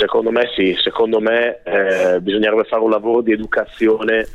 Secondo 0.00 0.30
me 0.30 0.48
sì, 0.56 0.74
secondo 0.82 1.20
me 1.20 1.60
eh, 1.62 2.20
bisognerebbe 2.22 2.64
fare 2.64 2.82
un 2.82 2.88
lavoro 2.88 3.20
di 3.20 3.32
educazione 3.32 4.26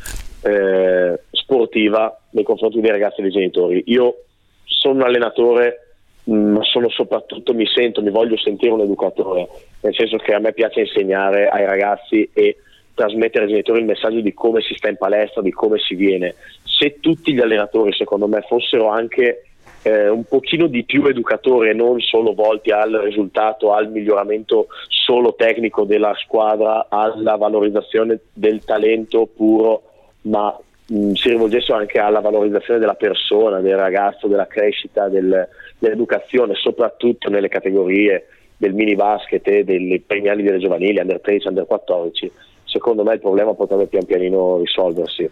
eh, 0.44 1.20
sportiva 1.32 2.22
nei 2.30 2.44
confronti 2.44 2.80
dei 2.80 2.92
ragazzi 2.92 3.20
e 3.20 3.24
dei 3.24 3.32
genitori. 3.32 3.82
Io 3.88 4.26
sono 4.66 4.94
un 4.94 5.02
allenatore, 5.02 5.96
ma 6.26 6.62
sono 6.62 6.88
soprattutto, 6.90 7.56
mi 7.56 7.66
sento, 7.66 8.04
mi 8.04 8.12
voglio 8.12 8.38
sentire 8.38 8.74
un 8.74 8.82
educatore, 8.82 9.48
nel 9.82 9.96
senso 9.96 10.18
che 10.18 10.36
a 10.36 10.40
me 10.40 10.54
piace 10.54 10.82
insegnare 10.82 11.48
ai 11.48 11.66
ragazzi 11.66 12.30
e 12.32 12.58
trasmettere 12.94 13.46
ai 13.46 13.50
genitori 13.50 13.80
il 13.80 13.86
messaggio 13.86 14.22
di 14.22 14.36
come 14.36 14.62
si 14.62 14.76
sta 14.76 14.88
in 14.88 14.98
palestra, 14.98 15.42
di 15.42 15.52
come 15.52 15.80
si 15.80 15.96
viene. 15.96 16.36
Se 16.64 17.00
tutti 17.00 17.34
gli 17.34 17.42
allenatori, 17.42 17.92
secondo 17.92 18.28
me, 18.28 18.46
fossero 18.48 18.90
anche 18.90 19.46
eh, 19.86 20.10
un 20.10 20.24
pochino 20.24 20.66
di 20.66 20.84
più 20.84 21.06
educatori 21.06 21.70
e 21.70 21.74
non 21.74 22.00
solo 22.00 22.34
volti 22.34 22.72
al 22.72 22.92
risultato, 23.04 23.72
al 23.72 23.92
miglioramento 23.92 24.66
solo 24.88 25.36
tecnico 25.36 25.84
della 25.84 26.16
squadra, 26.16 26.88
alla 26.90 27.36
valorizzazione 27.36 28.20
del 28.34 28.64
talento 28.66 29.28
puro, 29.28 29.84
ma 30.22 30.58
mh, 30.88 31.12
si 31.12 31.30
rivolgessero 31.30 31.78
anche 31.78 32.00
alla 32.00 32.20
valorizzazione 32.20 32.80
della 32.80 32.96
persona, 32.96 33.60
del 33.60 33.78
ragazzo, 33.78 34.26
della 34.26 34.48
crescita, 34.48 35.08
del, 35.08 35.48
dell'educazione, 35.78 36.56
soprattutto 36.56 37.30
nelle 37.30 37.48
categorie 37.48 38.26
del 38.58 38.74
mini 38.74 38.96
basket 38.96 39.48
e 39.48 39.64
dei 39.64 40.04
primi 40.04 40.30
anni 40.30 40.42
delle 40.42 40.58
giovanili, 40.58 41.00
under 41.00 41.22
13, 41.22 41.48
under 41.48 41.68
14. 41.68 42.32
Secondo 42.64 43.04
me 43.04 43.14
il 43.14 43.20
problema 43.20 43.54
potrebbe 43.54 43.86
pian 43.86 44.06
pianino 44.06 44.58
risolversi, 44.58 45.30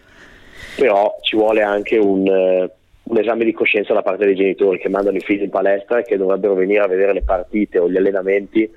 però 0.76 1.16
ci 1.22 1.34
vuole 1.34 1.62
anche 1.62 1.96
un, 1.98 2.28
uh, 2.28 2.70
un 3.04 3.18
esame 3.18 3.44
di 3.44 3.52
coscienza 3.52 3.92
da 3.92 4.02
parte 4.02 4.24
dei 4.24 4.34
genitori 4.34 4.78
che 4.78 4.88
mandano 4.88 5.16
i 5.16 5.20
figli 5.20 5.42
in 5.42 5.50
palestra 5.50 5.98
e 5.98 6.04
che 6.04 6.16
dovrebbero 6.16 6.54
venire 6.54 6.80
a 6.80 6.88
vedere 6.88 7.12
le 7.12 7.22
partite 7.22 7.78
o 7.78 7.88
gli 7.88 7.96
allenamenti 7.96 8.70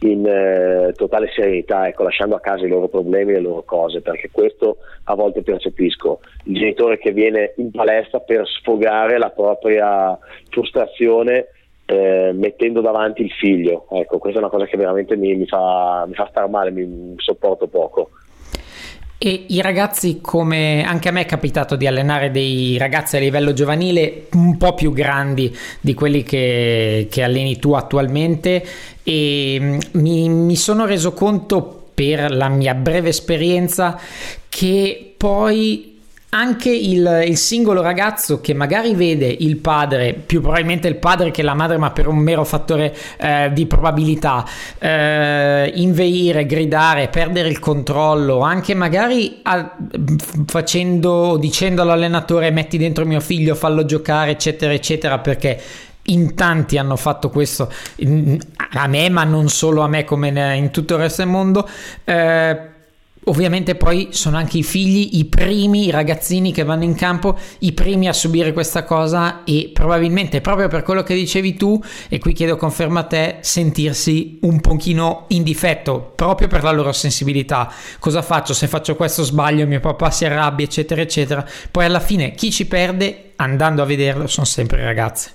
in 0.00 0.26
eh, 0.26 0.92
totale 0.94 1.30
serenità, 1.34 1.86
ecco, 1.86 2.02
lasciando 2.02 2.34
a 2.34 2.40
casa 2.40 2.64
i 2.64 2.68
loro 2.68 2.88
problemi 2.88 3.32
e 3.32 3.34
le 3.34 3.40
loro 3.40 3.62
cose, 3.62 4.00
perché 4.00 4.30
questo 4.32 4.78
a 5.04 5.14
volte 5.14 5.42
percepisco. 5.42 6.20
Il 6.44 6.56
genitore 6.56 6.98
che 6.98 7.12
viene 7.12 7.54
in 7.56 7.70
palestra 7.70 8.20
per 8.20 8.46
sfogare 8.48 9.18
la 9.18 9.30
propria 9.30 10.18
frustrazione 10.50 11.48
eh, 11.86 12.32
mettendo 12.34 12.80
davanti 12.80 13.22
il 13.22 13.30
figlio. 13.30 13.86
Ecco, 13.90 14.18
questa 14.18 14.38
è 14.38 14.42
una 14.42 14.50
cosa 14.50 14.66
che 14.66 14.76
veramente 14.76 15.16
mi, 15.16 15.34
mi, 15.34 15.46
fa, 15.46 16.04
mi 16.06 16.14
fa 16.14 16.26
star 16.30 16.48
male, 16.48 16.70
mi 16.70 17.14
sopporto 17.18 17.68
poco. 17.68 18.10
E 19.24 19.44
i 19.50 19.60
ragazzi, 19.60 20.18
come 20.20 20.82
anche 20.84 21.08
a 21.08 21.12
me 21.12 21.20
è 21.20 21.26
capitato 21.26 21.76
di 21.76 21.86
allenare 21.86 22.32
dei 22.32 22.76
ragazzi 22.76 23.14
a 23.14 23.20
livello 23.20 23.52
giovanile 23.52 24.26
un 24.32 24.56
po' 24.56 24.74
più 24.74 24.92
grandi 24.92 25.56
di 25.80 25.94
quelli 25.94 26.24
che, 26.24 27.06
che 27.08 27.22
alleni 27.22 27.56
tu 27.60 27.70
attualmente, 27.74 28.66
e 29.04 29.58
mm, 29.60 29.78
mi, 29.92 30.28
mi 30.28 30.56
sono 30.56 30.86
reso 30.86 31.12
conto 31.12 31.90
per 31.94 32.32
la 32.32 32.48
mia 32.48 32.74
breve 32.74 33.10
esperienza 33.10 33.96
che 34.48 35.14
poi 35.16 35.91
anche 36.34 36.70
il, 36.70 37.24
il, 37.26 37.36
singolo 37.36 37.82
ragazzo 37.82 38.40
che 38.40 38.54
magari 38.54 38.94
vede 38.94 39.26
il 39.26 39.58
padre, 39.58 40.14
più 40.14 40.40
probabilmente 40.40 40.88
il 40.88 40.96
padre 40.96 41.30
che 41.30 41.42
la 41.42 41.52
madre, 41.52 41.76
ma 41.76 41.90
per 41.90 42.08
un 42.08 42.16
mero 42.16 42.42
fattore 42.44 42.96
eh, 43.18 43.50
di 43.52 43.66
probabilità, 43.66 44.42
eh, 44.78 45.70
inveire, 45.74 46.46
gridare, 46.46 47.08
perdere 47.08 47.48
il 47.48 47.58
controllo, 47.58 48.40
anche 48.40 48.72
magari 48.72 49.40
a, 49.42 49.76
facendo, 50.46 51.36
dicendo 51.36 51.82
all'allenatore 51.82 52.50
metti 52.50 52.78
dentro 52.78 53.04
mio 53.04 53.20
figlio, 53.20 53.54
fallo 53.54 53.84
giocare, 53.84 54.30
eccetera, 54.30 54.72
eccetera, 54.72 55.18
perché 55.18 55.60
in 56.06 56.34
tanti 56.34 56.78
hanno 56.78 56.96
fatto 56.96 57.28
questo 57.28 57.70
a 58.72 58.86
me 58.88 59.08
ma 59.08 59.22
non 59.22 59.48
solo 59.48 59.82
a 59.82 59.88
me 59.88 60.02
come 60.02 60.56
in 60.56 60.72
tutto 60.72 60.94
il 60.94 61.00
resto 61.00 61.22
del 61.22 61.30
mondo 61.30 61.68
eh, 62.04 62.71
Ovviamente 63.26 63.76
poi 63.76 64.08
sono 64.10 64.36
anche 64.36 64.58
i 64.58 64.62
figli, 64.64 65.18
i 65.18 65.26
primi, 65.26 65.86
i 65.86 65.90
ragazzini 65.90 66.52
che 66.52 66.64
vanno 66.64 66.82
in 66.82 66.96
campo, 66.96 67.38
i 67.60 67.72
primi 67.72 68.08
a 68.08 68.12
subire 68.12 68.52
questa 68.52 68.82
cosa 68.82 69.44
e 69.44 69.70
probabilmente 69.72 70.40
proprio 70.40 70.66
per 70.66 70.82
quello 70.82 71.04
che 71.04 71.14
dicevi 71.14 71.54
tu, 71.54 71.80
e 72.08 72.18
qui 72.18 72.32
chiedo 72.32 72.56
conferma 72.56 73.00
a 73.00 73.04
te, 73.04 73.36
sentirsi 73.40 74.38
un 74.42 74.60
pochino 74.60 75.26
in 75.28 75.44
difetto, 75.44 76.12
proprio 76.16 76.48
per 76.48 76.64
la 76.64 76.72
loro 76.72 76.92
sensibilità. 76.92 77.72
Cosa 78.00 78.22
faccio 78.22 78.54
se 78.54 78.66
faccio 78.66 78.96
questo 78.96 79.22
sbaglio, 79.22 79.66
mio 79.68 79.80
papà 79.80 80.10
si 80.10 80.24
arrabbia, 80.24 80.64
eccetera, 80.64 81.00
eccetera. 81.00 81.46
Poi 81.70 81.84
alla 81.84 82.00
fine 82.00 82.34
chi 82.34 82.50
ci 82.50 82.66
perde 82.66 83.32
andando 83.36 83.82
a 83.82 83.86
vederlo 83.86 84.26
sono 84.26 84.46
sempre 84.46 84.80
i 84.80 84.84
ragazzi. 84.84 85.30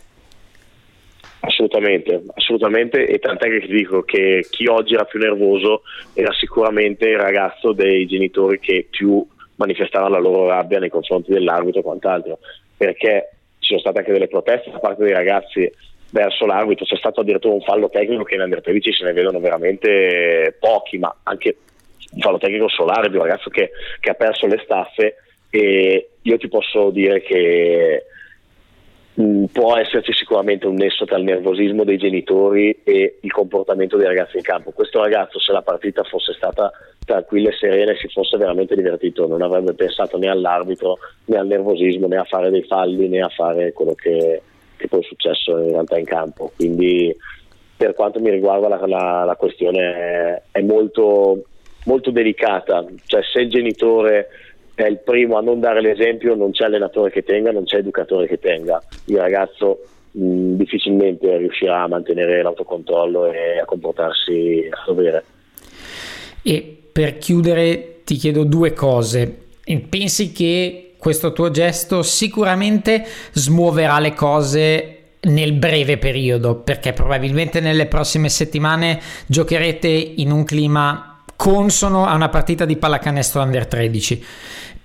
Assolutamente, 1.48 2.24
assolutamente, 2.36 3.08
e 3.08 3.20
tant'è 3.20 3.48
che 3.48 3.62
ti 3.62 3.74
dico 3.74 4.04
che 4.04 4.46
chi 4.50 4.68
oggi 4.68 4.96
era 4.96 5.06
più 5.06 5.18
nervoso 5.18 5.84
era 6.14 6.34
sicuramente 6.34 7.08
il 7.08 7.18
ragazzo 7.18 7.72
dei 7.72 8.06
genitori 8.06 8.60
che 8.60 8.86
più 8.90 9.26
manifestavano 9.56 10.16
la 10.16 10.20
loro 10.20 10.48
rabbia 10.48 10.80
nei 10.80 10.90
confronti 10.90 11.32
dell'arbitro 11.32 11.80
e 11.80 11.84
quant'altro, 11.84 12.40
perché 12.76 13.30
ci 13.60 13.70
sono 13.70 13.80
state 13.80 14.00
anche 14.00 14.12
delle 14.12 14.28
proteste 14.28 14.72
da 14.72 14.80
parte 14.80 15.06
dei 15.06 15.14
ragazzi 15.14 15.72
verso 16.12 16.46
l'arbitro, 16.46 16.84
c'è 16.84 16.98
stato 16.98 17.22
addirittura 17.22 17.54
un 17.54 17.62
fallo 17.62 17.90
tecnico 17.90 18.24
che 18.24 18.36
in 18.36 18.42
Under 18.42 18.62
13 18.62 18.92
se 18.92 19.06
ne 19.06 19.14
vedono 19.14 19.40
veramente 19.40 20.58
pochi, 20.60 20.98
ma 20.98 21.16
anche 21.24 21.56
un 22.12 22.20
fallo 22.20 22.40
tecnico 22.40 22.68
solare 22.68 23.10
di 23.10 23.16
un 23.16 23.24
ragazzo 23.24 23.50
che, 23.50 23.72
che 24.02 24.10
ha 24.10 24.16
perso 24.16 24.48
le 24.48 24.60
staffe 24.66 25.16
e 25.50 26.10
io 26.22 26.38
ti 26.38 26.50
posso 26.50 26.90
dire 26.90 27.22
che 27.22 28.04
Mm, 29.20 29.46
può 29.46 29.76
esserci 29.76 30.14
sicuramente 30.14 30.68
un 30.68 30.76
nesso 30.76 31.06
tra 31.06 31.18
il 31.18 31.24
nervosismo 31.24 31.84
dei 31.84 31.98
genitori 31.98 32.82
e 32.84 33.18
il 33.20 33.32
comportamento 33.32 33.98
dei 33.98 34.06
ragazzi 34.06 34.38
in 34.38 34.44
campo. 34.44 34.72
Questo 34.72 35.02
ragazzo, 35.02 35.40
se 35.40 35.52
la 35.52 35.64
partita 35.64 36.04
fosse 36.04 36.34
stata 36.34 36.72
tranquilla 37.04 37.50
e 37.50 37.54
serena 37.54 37.92
e 37.94 37.98
si 37.98 38.08
fosse 38.10 38.38
veramente 38.38 38.76
divertito, 38.76 39.26
non 39.26 39.42
avrebbe 39.42 39.74
pensato 39.74 40.20
né 40.20 40.30
all'arbitro 40.30 41.00
né 41.26 41.38
al 41.38 41.48
nervosismo 41.48 42.06
né 42.06 42.18
a 42.18 42.26
fare 42.26 42.52
dei 42.52 42.64
falli 42.64 43.08
né 43.08 43.22
a 43.22 43.30
fare 43.30 43.74
quello 43.74 43.96
che, 43.96 44.42
che 44.76 44.88
poi 44.88 45.00
è 45.00 45.04
successo 45.04 45.58
in 45.58 45.72
realtà 45.72 45.98
in 45.98 46.06
campo. 46.06 46.52
Quindi 46.56 47.16
per 47.76 47.96
quanto 47.96 48.20
mi 48.20 48.30
riguarda 48.30 48.68
la, 48.68 48.86
la, 48.86 49.24
la 49.24 49.36
questione 49.36 49.80
è, 49.80 50.42
è 50.52 50.62
molto 50.62 51.44
molto 51.86 52.12
delicata, 52.12 52.86
cioè 53.06 53.22
se 53.24 53.40
il 53.40 53.50
genitore 53.50 54.28
è 54.84 54.88
il 54.88 55.00
primo 55.00 55.38
a 55.38 55.42
non 55.42 55.60
dare 55.60 55.82
l'esempio 55.82 56.36
non 56.36 56.52
c'è 56.52 56.66
allenatore 56.66 57.10
che 57.10 57.24
tenga, 57.24 57.52
non 57.52 57.64
c'è 57.64 57.78
educatore 57.78 58.28
che 58.28 58.38
tenga, 58.38 58.80
il 59.06 59.18
ragazzo 59.18 59.80
mh, 60.12 60.54
difficilmente 60.54 61.36
riuscirà 61.38 61.82
a 61.82 61.88
mantenere 61.88 62.44
l'autocontrollo 62.44 63.32
e 63.32 63.60
a 63.60 63.66
comportarsi 63.66 64.70
a 64.70 64.84
dovere. 64.86 65.24
E 66.44 66.78
per 66.92 67.18
chiudere 67.18 68.02
ti 68.04 68.18
chiedo 68.18 68.44
due 68.44 68.74
cose, 68.74 69.36
pensi 69.90 70.32
che 70.32 70.94
questo 71.00 71.34
tuo 71.34 71.50
gesto 71.50 72.04
sicuramente 72.04 73.04
smuoverà 73.32 73.98
le 73.98 74.14
cose 74.14 74.98
nel 75.22 75.54
breve 75.54 75.98
periodo, 75.98 76.58
perché 76.58 76.94
probabilmente 76.94 77.60
nelle 77.60 77.88
prossime 77.88 78.30
settimane 78.30 79.00
giocherete 79.26 79.88
in 79.88 80.32
un 80.32 80.44
clima 80.44 81.07
consono 81.48 82.06
a 82.06 82.14
una 82.14 82.28
partita 82.28 82.66
di 82.66 82.76
pallacanestro 82.76 83.42
under 83.42 83.68
13. 83.68 84.22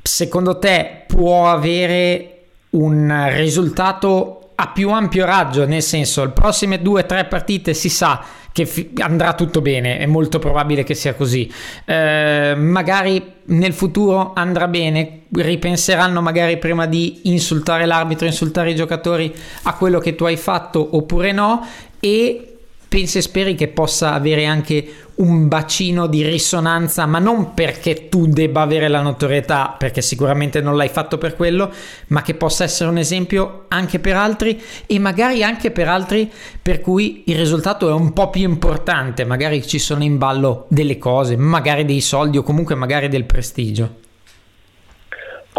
Secondo 0.01 0.61
te 0.61 1.03
può 1.09 1.51
avere 1.51 2.43
un 2.71 3.31
risultato 3.33 4.51
a 4.55 4.69
più 4.69 4.91
ampio 4.91 5.25
raggio, 5.25 5.67
nel 5.67 5.83
senso, 5.83 6.25
le 6.25 6.31
prossime 6.31 6.81
due 6.81 7.03
o 7.03 7.05
tre 7.05 7.25
partite 7.25 7.75
si 7.75 7.89
sa 7.89 8.25
che 8.53 8.65
fi- 8.65 8.93
andrà 8.99 9.35
tutto 9.35 9.61
bene, 9.61 9.99
è 9.99 10.07
molto 10.07 10.39
probabile 10.39 10.85
che 10.85 10.95
sia 10.95 11.15
così. 11.15 11.53
Eh, 11.85 12.55
magari 12.57 13.33
nel 13.47 13.73
futuro 13.73 14.31
andrà 14.33 14.69
bene, 14.69 15.23
ripenseranno 15.33 16.23
magari 16.23 16.59
prima 16.59 16.87
di 16.87 17.23
insultare 17.25 17.87
l'arbitro, 17.87 18.27
insultare 18.27 18.71
i 18.71 18.77
giocatori 18.77 19.35
a 19.63 19.75
quello 19.75 19.99
che 19.99 20.15
tu 20.15 20.23
hai 20.27 20.37
fatto 20.37 20.91
oppure 20.93 21.33
no 21.33 21.67
e 21.99 22.52
pensi 22.93 23.17
e 23.17 23.23
speri 23.23 23.55
che 23.55 23.69
possa 23.69 24.13
avere 24.13 24.45
anche 24.45 24.85
un 25.15 25.49
bacino 25.49 26.07
di 26.07 26.23
risonanza, 26.23 27.07
ma 27.07 27.19
non 27.19 27.55
perché 27.55 28.11
tu 28.11 28.27
debba 28.27 28.61
avere 28.61 28.89
la 28.89 29.01
notorietà, 29.01 29.75
perché 29.79 30.03
sicuramente 30.03 30.61
non 30.61 30.77
l'hai 30.77 30.91
fatto 30.91 31.17
per 31.17 31.35
quello, 31.35 31.71
ma 32.09 32.21
che 32.21 32.35
possa 32.35 32.65
essere 32.65 32.91
un 32.91 32.99
esempio 32.99 33.65
anche 33.69 33.99
per 33.99 34.17
altri 34.17 34.61
e 34.87 34.99
magari 34.99 35.43
anche 35.43 35.71
per 35.71 35.89
altri 35.89 36.31
per 36.61 36.83
cui 36.83 37.23
il 37.29 37.39
risultato 37.39 37.89
è 37.89 37.93
un 37.95 38.13
po' 38.13 38.29
più 38.29 38.43
importante, 38.43 39.25
magari 39.25 39.67
ci 39.67 39.79
sono 39.79 40.03
in 40.03 40.19
ballo 40.19 40.67
delle 40.69 40.99
cose, 40.99 41.35
magari 41.39 41.87
dei 41.87 42.03
soldi 42.03 42.37
o 42.37 42.43
comunque 42.43 42.75
magari 42.75 43.09
del 43.09 43.25
prestigio. 43.25 44.01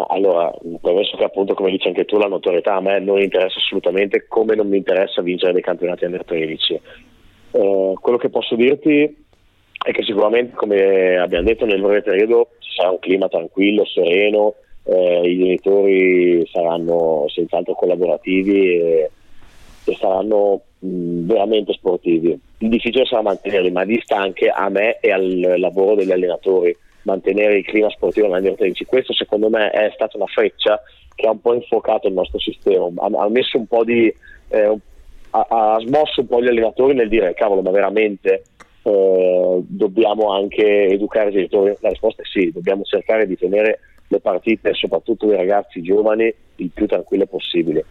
Allora, 0.09 0.51
premesso 0.81 1.17
che 1.17 1.23
appunto 1.23 1.55
come 1.55 1.71
dici 1.71 1.87
anche 1.87 2.05
tu 2.05 2.19
la 2.19 2.27
notorietà 2.27 2.75
a 2.75 2.81
me 2.81 2.99
non 2.99 3.19
interessa 3.19 3.57
assolutamente 3.57 4.25
come 4.27 4.53
non 4.53 4.67
mi 4.67 4.77
interessa 4.77 5.23
vincere 5.23 5.53
dei 5.53 5.63
campionati 5.63 6.05
under 6.05 6.23
13 6.23 6.81
eh, 7.53 7.93
quello 7.99 8.17
che 8.17 8.29
posso 8.29 8.55
dirti 8.55 9.21
è 9.83 9.91
che 9.91 10.03
sicuramente, 10.03 10.55
come 10.55 11.17
abbiamo 11.17 11.45
detto, 11.45 11.65
nel 11.65 11.81
breve 11.81 12.01
periodo 12.01 12.49
ci 12.59 12.71
sarà 12.75 12.89
un 12.89 12.99
clima 12.99 13.27
tranquillo, 13.27 13.85
sereno, 13.85 14.55
eh, 14.83 15.21
i 15.29 15.37
genitori 15.37 16.47
saranno 16.51 17.25
senz'altro 17.27 17.75
collaborativi 17.75 18.77
e, 18.77 19.11
e 19.85 19.95
saranno 19.99 20.61
mh, 20.79 21.25
veramente 21.25 21.73
sportivi. 21.73 22.37
Il 22.57 22.69
difficile 22.69 23.05
sarà 23.05 23.21
mantenerli, 23.21 23.71
ma 23.71 23.85
dista 23.85 24.17
anche 24.17 24.47
a 24.47 24.69
me 24.69 24.99
e 24.99 25.11
al 25.11 25.55
lavoro 25.57 25.95
degli 25.95 26.11
allenatori 26.11 26.75
mantenere 27.03 27.57
il 27.57 27.65
clima 27.65 27.89
sportivo 27.89 28.27
nell'Under 28.27 28.55
13. 28.55 28.85
Questo 28.85 29.13
secondo 29.13 29.49
me 29.49 29.69
è 29.69 29.91
stata 29.93 30.17
una 30.17 30.27
freccia 30.27 30.81
che 31.13 31.27
ha 31.27 31.31
un 31.31 31.41
po' 31.41 31.53
infuocato 31.53 32.07
il 32.07 32.13
nostro 32.13 32.39
sistema, 32.39 32.85
ha, 32.85 33.23
ha 33.23 33.29
messo 33.29 33.57
un 33.57 33.67
po' 33.67 33.83
di, 33.83 34.13
eh, 34.47 34.77
ha, 35.33 35.45
ha, 35.49 35.79
smosso 35.79 36.21
un 36.21 36.27
po' 36.27 36.41
gli 36.41 36.47
allenatori 36.47 36.93
nel 36.93 37.09
dire 37.09 37.33
cavolo 37.33 37.61
ma 37.61 37.71
veramente 37.71 38.43
eh, 38.83 39.59
dobbiamo 39.65 40.31
anche 40.31 40.85
educare 40.87 41.29
i 41.29 41.33
genitori 41.33 41.75
la 41.79 41.89
risposta 41.89 42.21
è 42.21 42.25
sì 42.25 42.51
dobbiamo 42.51 42.83
cercare 42.83 43.25
di 43.25 43.37
tenere 43.37 43.79
le 44.07 44.19
partite 44.19 44.73
soprattutto 44.73 45.27
dei 45.27 45.37
ragazzi 45.37 45.81
giovani 45.81 46.33
il 46.57 46.69
più 46.73 46.85
tranquille 46.85 47.25
possibile 47.25 47.85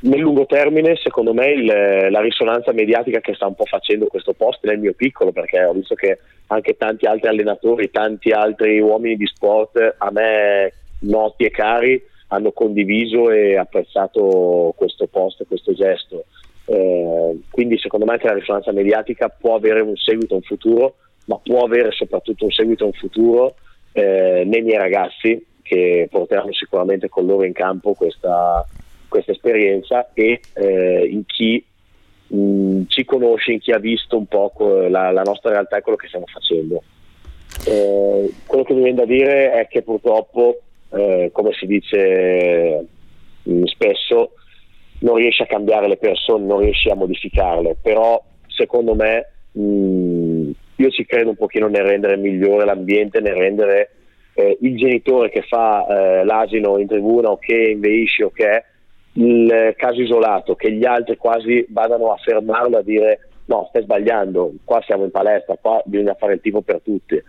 nel 0.00 0.20
lungo 0.20 0.46
termine 0.46 0.96
secondo 0.96 1.34
me 1.34 1.50
il, 1.50 1.64
la 2.10 2.20
risonanza 2.20 2.72
mediatica 2.72 3.20
che 3.20 3.34
sta 3.34 3.46
un 3.46 3.54
po' 3.54 3.66
facendo 3.66 4.06
questo 4.06 4.32
post 4.32 4.64
nel 4.64 4.78
mio 4.78 4.94
piccolo 4.94 5.30
perché 5.30 5.62
ho 5.62 5.72
visto 5.72 5.94
che 5.94 6.18
anche 6.46 6.76
tanti 6.76 7.06
altri 7.06 7.28
allenatori 7.28 7.90
tanti 7.90 8.30
altri 8.30 8.80
uomini 8.80 9.16
di 9.16 9.26
sport 9.26 9.94
a 9.98 10.10
me 10.10 10.72
noti 11.00 11.44
e 11.44 11.50
cari 11.50 12.02
hanno 12.32 12.52
condiviso 12.52 13.30
e 13.30 13.56
apprezzato 13.56 14.72
questo 14.74 15.06
post, 15.06 15.44
questo 15.46 15.74
gesto. 15.74 16.24
Eh, 16.64 17.40
quindi 17.50 17.78
secondo 17.78 18.06
me 18.06 18.12
anche 18.12 18.26
la 18.26 18.34
risonanza 18.34 18.72
mediatica 18.72 19.28
può 19.28 19.54
avere 19.54 19.80
un 19.80 19.96
seguito, 19.96 20.34
un 20.34 20.42
futuro, 20.42 20.96
ma 21.26 21.38
può 21.42 21.64
avere 21.64 21.90
soprattutto 21.92 22.44
un 22.44 22.50
seguito, 22.50 22.84
un 22.84 22.92
futuro 22.92 23.56
eh, 23.92 24.44
nei 24.46 24.62
miei 24.62 24.78
ragazzi 24.78 25.44
che 25.62 26.08
porteranno 26.10 26.52
sicuramente 26.52 27.08
con 27.08 27.26
loro 27.26 27.44
in 27.44 27.52
campo 27.52 27.94
questa, 27.94 28.66
questa 29.08 29.32
esperienza 29.32 30.10
e 30.12 30.40
eh, 30.54 31.06
in 31.08 31.24
chi 31.24 31.64
mh, 32.28 32.36
mm, 32.36 32.82
ci 32.88 33.04
conosce, 33.04 33.52
in 33.52 33.60
chi 33.60 33.72
ha 33.72 33.78
visto 33.78 34.16
un 34.16 34.26
po' 34.26 34.52
la, 34.88 35.10
la, 35.10 35.22
nostra 35.22 35.50
realtà 35.50 35.76
e 35.76 35.82
quello 35.82 35.98
che 35.98 36.08
stiamo 36.08 36.26
facendo. 36.26 36.82
Eh, 37.66 38.32
quello 38.46 38.64
che 38.64 38.72
mi 38.72 38.82
viene 38.82 38.96
da 38.96 39.04
dire 39.04 39.52
è 39.52 39.68
che 39.68 39.82
purtroppo, 39.82 40.60
eh, 40.90 41.30
come 41.32 41.52
si 41.52 41.66
dice 41.66 42.86
mh, 43.42 43.52
mm, 43.52 43.64
spesso, 43.64 44.32
non 45.02 45.16
riesci 45.16 45.42
a 45.42 45.46
cambiare 45.46 45.88
le 45.88 45.96
persone, 45.96 46.44
non 46.44 46.60
riesci 46.60 46.88
a 46.88 46.94
modificarle, 46.94 47.76
però 47.80 48.22
secondo 48.46 48.94
me 48.94 49.26
mh, 49.52 50.50
io 50.76 50.90
ci 50.90 51.04
credo 51.04 51.30
un 51.30 51.36
pochino 51.36 51.68
nel 51.68 51.84
rendere 51.84 52.16
migliore 52.16 52.64
l'ambiente, 52.64 53.20
nel 53.20 53.34
rendere 53.34 53.90
eh, 54.34 54.56
il 54.60 54.76
genitore 54.76 55.30
che 55.30 55.42
fa 55.42 55.86
eh, 55.86 56.24
l'asino 56.24 56.78
in 56.78 56.86
tribuna 56.86 57.30
o 57.30 57.38
che 57.38 57.70
inveisce 57.70 58.24
o 58.24 58.30
che 58.30 58.48
è 58.48 58.64
il 59.14 59.74
caso 59.76 60.00
isolato, 60.00 60.54
che 60.54 60.72
gli 60.72 60.84
altri 60.84 61.16
quasi 61.16 61.66
vadano 61.68 62.12
a 62.12 62.16
fermarlo 62.16 62.78
a 62.78 62.82
dire 62.82 63.28
no, 63.46 63.66
stai 63.68 63.82
sbagliando, 63.82 64.52
qua 64.64 64.80
siamo 64.82 65.04
in 65.04 65.10
palestra, 65.10 65.58
qua 65.60 65.82
bisogna 65.84 66.14
fare 66.14 66.34
il 66.34 66.40
tifo 66.40 66.62
per 66.62 66.80
tutti. 66.82 67.20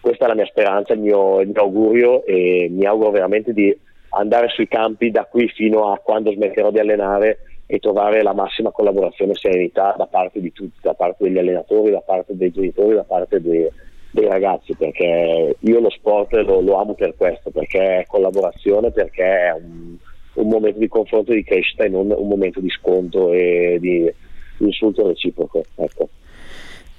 Questa 0.00 0.24
è 0.24 0.28
la 0.28 0.34
mia 0.34 0.46
speranza, 0.46 0.94
il 0.94 0.98
mio, 0.98 1.40
il 1.40 1.48
mio 1.48 1.60
augurio 1.60 2.24
e 2.24 2.66
mi 2.70 2.84
auguro 2.86 3.10
veramente 3.10 3.52
di 3.52 3.76
andare 4.12 4.48
sui 4.48 4.68
campi 4.68 5.10
da 5.10 5.24
qui 5.24 5.48
fino 5.48 5.92
a 5.92 5.98
quando 5.98 6.32
smetterò 6.32 6.70
di 6.70 6.78
allenare 6.78 7.38
e 7.66 7.78
trovare 7.78 8.22
la 8.22 8.34
massima 8.34 8.70
collaborazione 8.70 9.32
e 9.32 9.36
serenità 9.36 9.94
da 9.96 10.06
parte 10.06 10.40
di 10.40 10.52
tutti, 10.52 10.78
da 10.82 10.94
parte 10.94 11.24
degli 11.24 11.38
allenatori, 11.38 11.90
da 11.90 12.00
parte 12.00 12.36
dei 12.36 12.50
genitori, 12.50 12.94
da 12.94 13.04
parte 13.04 13.40
dei, 13.40 13.66
dei 14.10 14.26
ragazzi, 14.28 14.74
perché 14.74 15.56
io 15.58 15.80
lo 15.80 15.90
sport 15.90 16.32
lo, 16.34 16.60
lo, 16.60 16.78
amo 16.78 16.94
per 16.94 17.14
questo, 17.16 17.50
perché 17.50 18.00
è 18.00 18.04
collaborazione, 18.06 18.90
perché 18.90 19.24
è 19.24 19.52
un, 19.52 19.96
un 20.34 20.48
momento 20.48 20.78
di 20.78 20.88
confronto 20.88 21.32
e 21.32 21.36
di 21.36 21.44
crescita 21.44 21.84
e 21.84 21.88
non 21.88 22.12
un 22.14 22.28
momento 22.28 22.60
di 22.60 22.68
scontro 22.68 23.32
e 23.32 23.78
di 23.80 24.12
insulto 24.58 25.06
reciproco. 25.06 25.64
Ecco. 25.76 26.08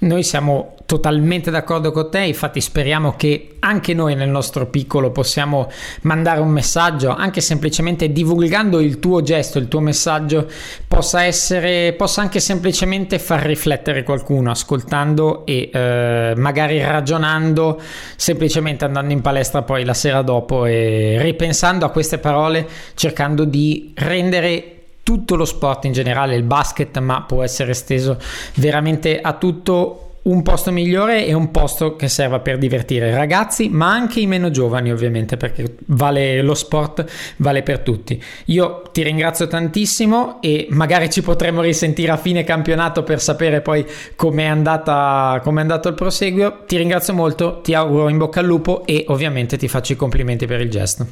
Noi 0.04 0.22
siamo 0.22 0.74
totalmente 0.84 1.50
d'accordo 1.50 1.90
con 1.90 2.10
te, 2.10 2.20
infatti 2.20 2.60
speriamo 2.60 3.14
che 3.16 3.56
anche 3.60 3.94
noi 3.94 4.14
nel 4.14 4.28
nostro 4.28 4.66
piccolo 4.66 5.10
possiamo 5.10 5.70
mandare 6.02 6.40
un 6.40 6.50
messaggio, 6.50 7.08
anche 7.08 7.40
semplicemente 7.40 8.12
divulgando 8.12 8.80
il 8.80 8.98
tuo 8.98 9.22
gesto, 9.22 9.58
il 9.58 9.66
tuo 9.68 9.80
messaggio 9.80 10.46
possa 10.86 11.24
essere, 11.24 11.94
possa 11.94 12.20
anche 12.20 12.38
semplicemente 12.38 13.18
far 13.18 13.44
riflettere 13.44 14.02
qualcuno, 14.02 14.50
ascoltando 14.50 15.46
e 15.46 15.70
eh, 15.72 16.34
magari 16.36 16.82
ragionando, 16.82 17.80
semplicemente 18.16 18.84
andando 18.84 19.12
in 19.12 19.22
palestra 19.22 19.62
poi 19.62 19.84
la 19.84 19.94
sera 19.94 20.20
dopo 20.20 20.66
e 20.66 21.16
ripensando 21.18 21.86
a 21.86 21.90
queste 21.90 22.18
parole, 22.18 22.68
cercando 22.94 23.44
di 23.44 23.94
rendere 23.96 24.73
tutto 25.04 25.36
lo 25.36 25.44
sport 25.44 25.84
in 25.84 25.92
generale, 25.92 26.34
il 26.34 26.42
basket, 26.42 26.98
ma 26.98 27.22
può 27.22 27.44
essere 27.44 27.70
esteso 27.70 28.18
veramente 28.54 29.20
a 29.20 29.34
tutto 29.34 30.00
un 30.24 30.42
posto 30.42 30.72
migliore 30.72 31.26
e 31.26 31.34
un 31.34 31.50
posto 31.50 31.96
che 31.96 32.08
serva 32.08 32.38
per 32.40 32.56
divertire 32.56 33.10
i 33.10 33.14
ragazzi, 33.14 33.68
ma 33.68 33.92
anche 33.92 34.20
i 34.20 34.26
meno 34.26 34.50
giovani, 34.50 34.90
ovviamente, 34.90 35.36
perché 35.36 35.76
vale 35.86 36.40
lo 36.40 36.54
sport, 36.54 37.04
vale 37.36 37.62
per 37.62 37.80
tutti. 37.80 38.22
Io 38.46 38.82
ti 38.90 39.02
ringrazio 39.02 39.46
tantissimo 39.46 40.40
e 40.40 40.66
magari 40.70 41.10
ci 41.10 41.22
potremo 41.22 41.60
risentire 41.60 42.10
a 42.10 42.16
fine 42.16 42.42
campionato 42.42 43.02
per 43.02 43.20
sapere 43.20 43.60
poi 43.60 43.84
com'è, 44.16 44.44
andata, 44.44 45.40
com'è 45.42 45.60
andato 45.60 45.88
il 45.88 45.94
proseguio. 45.94 46.62
Ti 46.66 46.76
ringrazio 46.78 47.12
molto, 47.12 47.60
ti 47.60 47.74
auguro 47.74 48.08
in 48.08 48.16
bocca 48.16 48.40
al 48.40 48.46
lupo 48.46 48.86
e 48.86 49.04
ovviamente 49.08 49.58
ti 49.58 49.68
faccio 49.68 49.92
i 49.92 49.96
complimenti 49.96 50.46
per 50.46 50.62
il 50.62 50.70
gesto. 50.70 51.06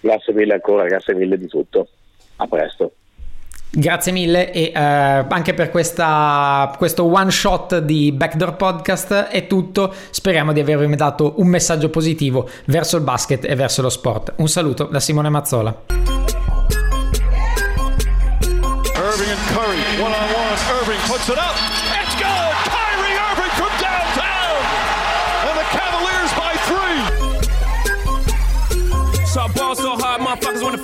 Grazie 0.00 0.32
mille 0.32 0.54
ancora, 0.54 0.86
grazie 0.86 1.14
mille 1.14 1.36
di 1.36 1.46
tutto 1.46 1.88
a 2.38 2.46
presto. 2.46 2.92
Grazie 3.70 4.12
mille 4.12 4.50
e 4.50 4.72
uh, 4.74 4.78
anche 5.28 5.52
per 5.52 5.70
questa, 5.70 6.72
questo 6.78 7.04
one 7.04 7.30
shot 7.30 7.80
di 7.80 8.12
Backdoor 8.12 8.56
Podcast 8.56 9.12
è 9.26 9.46
tutto. 9.46 9.94
Speriamo 10.10 10.52
di 10.52 10.60
avervi 10.60 10.96
dato 10.96 11.34
un 11.36 11.48
messaggio 11.48 11.90
positivo 11.90 12.48
verso 12.64 12.96
il 12.96 13.02
basket 13.02 13.44
e 13.44 13.54
verso 13.54 13.82
lo 13.82 13.90
sport. 13.90 14.32
Un 14.36 14.48
saluto 14.48 14.84
da 14.84 15.00
Simone 15.00 15.28
Mazzola. 15.28 15.82
Irving 18.96 19.30
and 19.30 19.44
Curry, 19.52 20.00
one 20.00 20.14
on 20.14 20.22
one. 20.32 20.56
Irving 20.80 21.00
puts 21.06 21.28
it 21.28 21.36
up. 21.36 21.77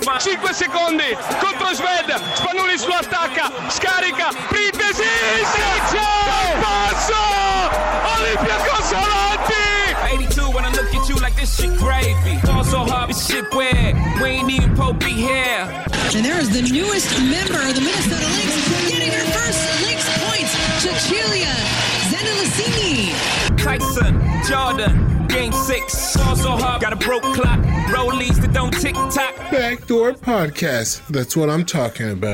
5 0.05 0.53
secondi 0.53 1.17
contro 1.39 1.73
Sved. 1.73 2.13
Spanulis 2.35 2.85
lo 2.85 2.93
attacca. 2.93 3.51
Scarica. 3.69 4.29
Printesi. 4.49 5.03
Passo. 6.61 7.23
Olympiacos 8.13 8.91
avanti. 8.93 9.65
82 10.13 10.51
when 10.51 10.63
I 10.63 10.69
look 10.69 10.93
at 10.93 11.09
you 11.09 11.15
like 11.15 11.35
this 11.35 11.57
shit 11.57 11.75
gravy. 11.77 12.37
Ball 12.45 12.63
so 12.63 12.85
hard, 12.85 13.09
this 13.09 13.25
shit 13.25 13.51
weird. 13.51 13.95
We 14.21 14.29
ain't 14.29 14.49
even 14.51 14.75
Pope 14.75 14.99
be 14.99 15.09
here. 15.09 15.65
And 16.13 16.23
there 16.23 16.39
is 16.39 16.51
the 16.51 16.61
newest 16.61 17.09
member 17.19 17.57
of 17.57 17.73
the 17.73 17.81
Minnesota 17.81 18.29
Lynx 18.37 18.87
getting 18.87 19.09
her 19.09 19.25
first 19.33 19.59
Lynx 19.89 20.05
points. 20.21 20.53
Cecilia 20.85 21.49
Zendelicini. 22.13 23.09
Tyson, 23.57 24.21
Jordan, 24.45 24.93
game 25.35 25.51
six. 25.51 26.15
Ball 26.15 26.35
so 26.35 26.51
hard, 26.51 26.81
got 26.81 26.93
a 26.93 26.95
broke 26.95 27.23
clock. 27.23 27.59
Rollies 27.93 28.39
that 28.41 28.53
don't 28.53 28.71
tick 28.71 28.95
tock. 28.95 29.35
Backdoor 29.51 30.13
podcast. 30.13 31.05
That's 31.07 31.35
what 31.35 31.49
I'm 31.49 31.65
talking 31.65 32.09
about. 32.09 32.33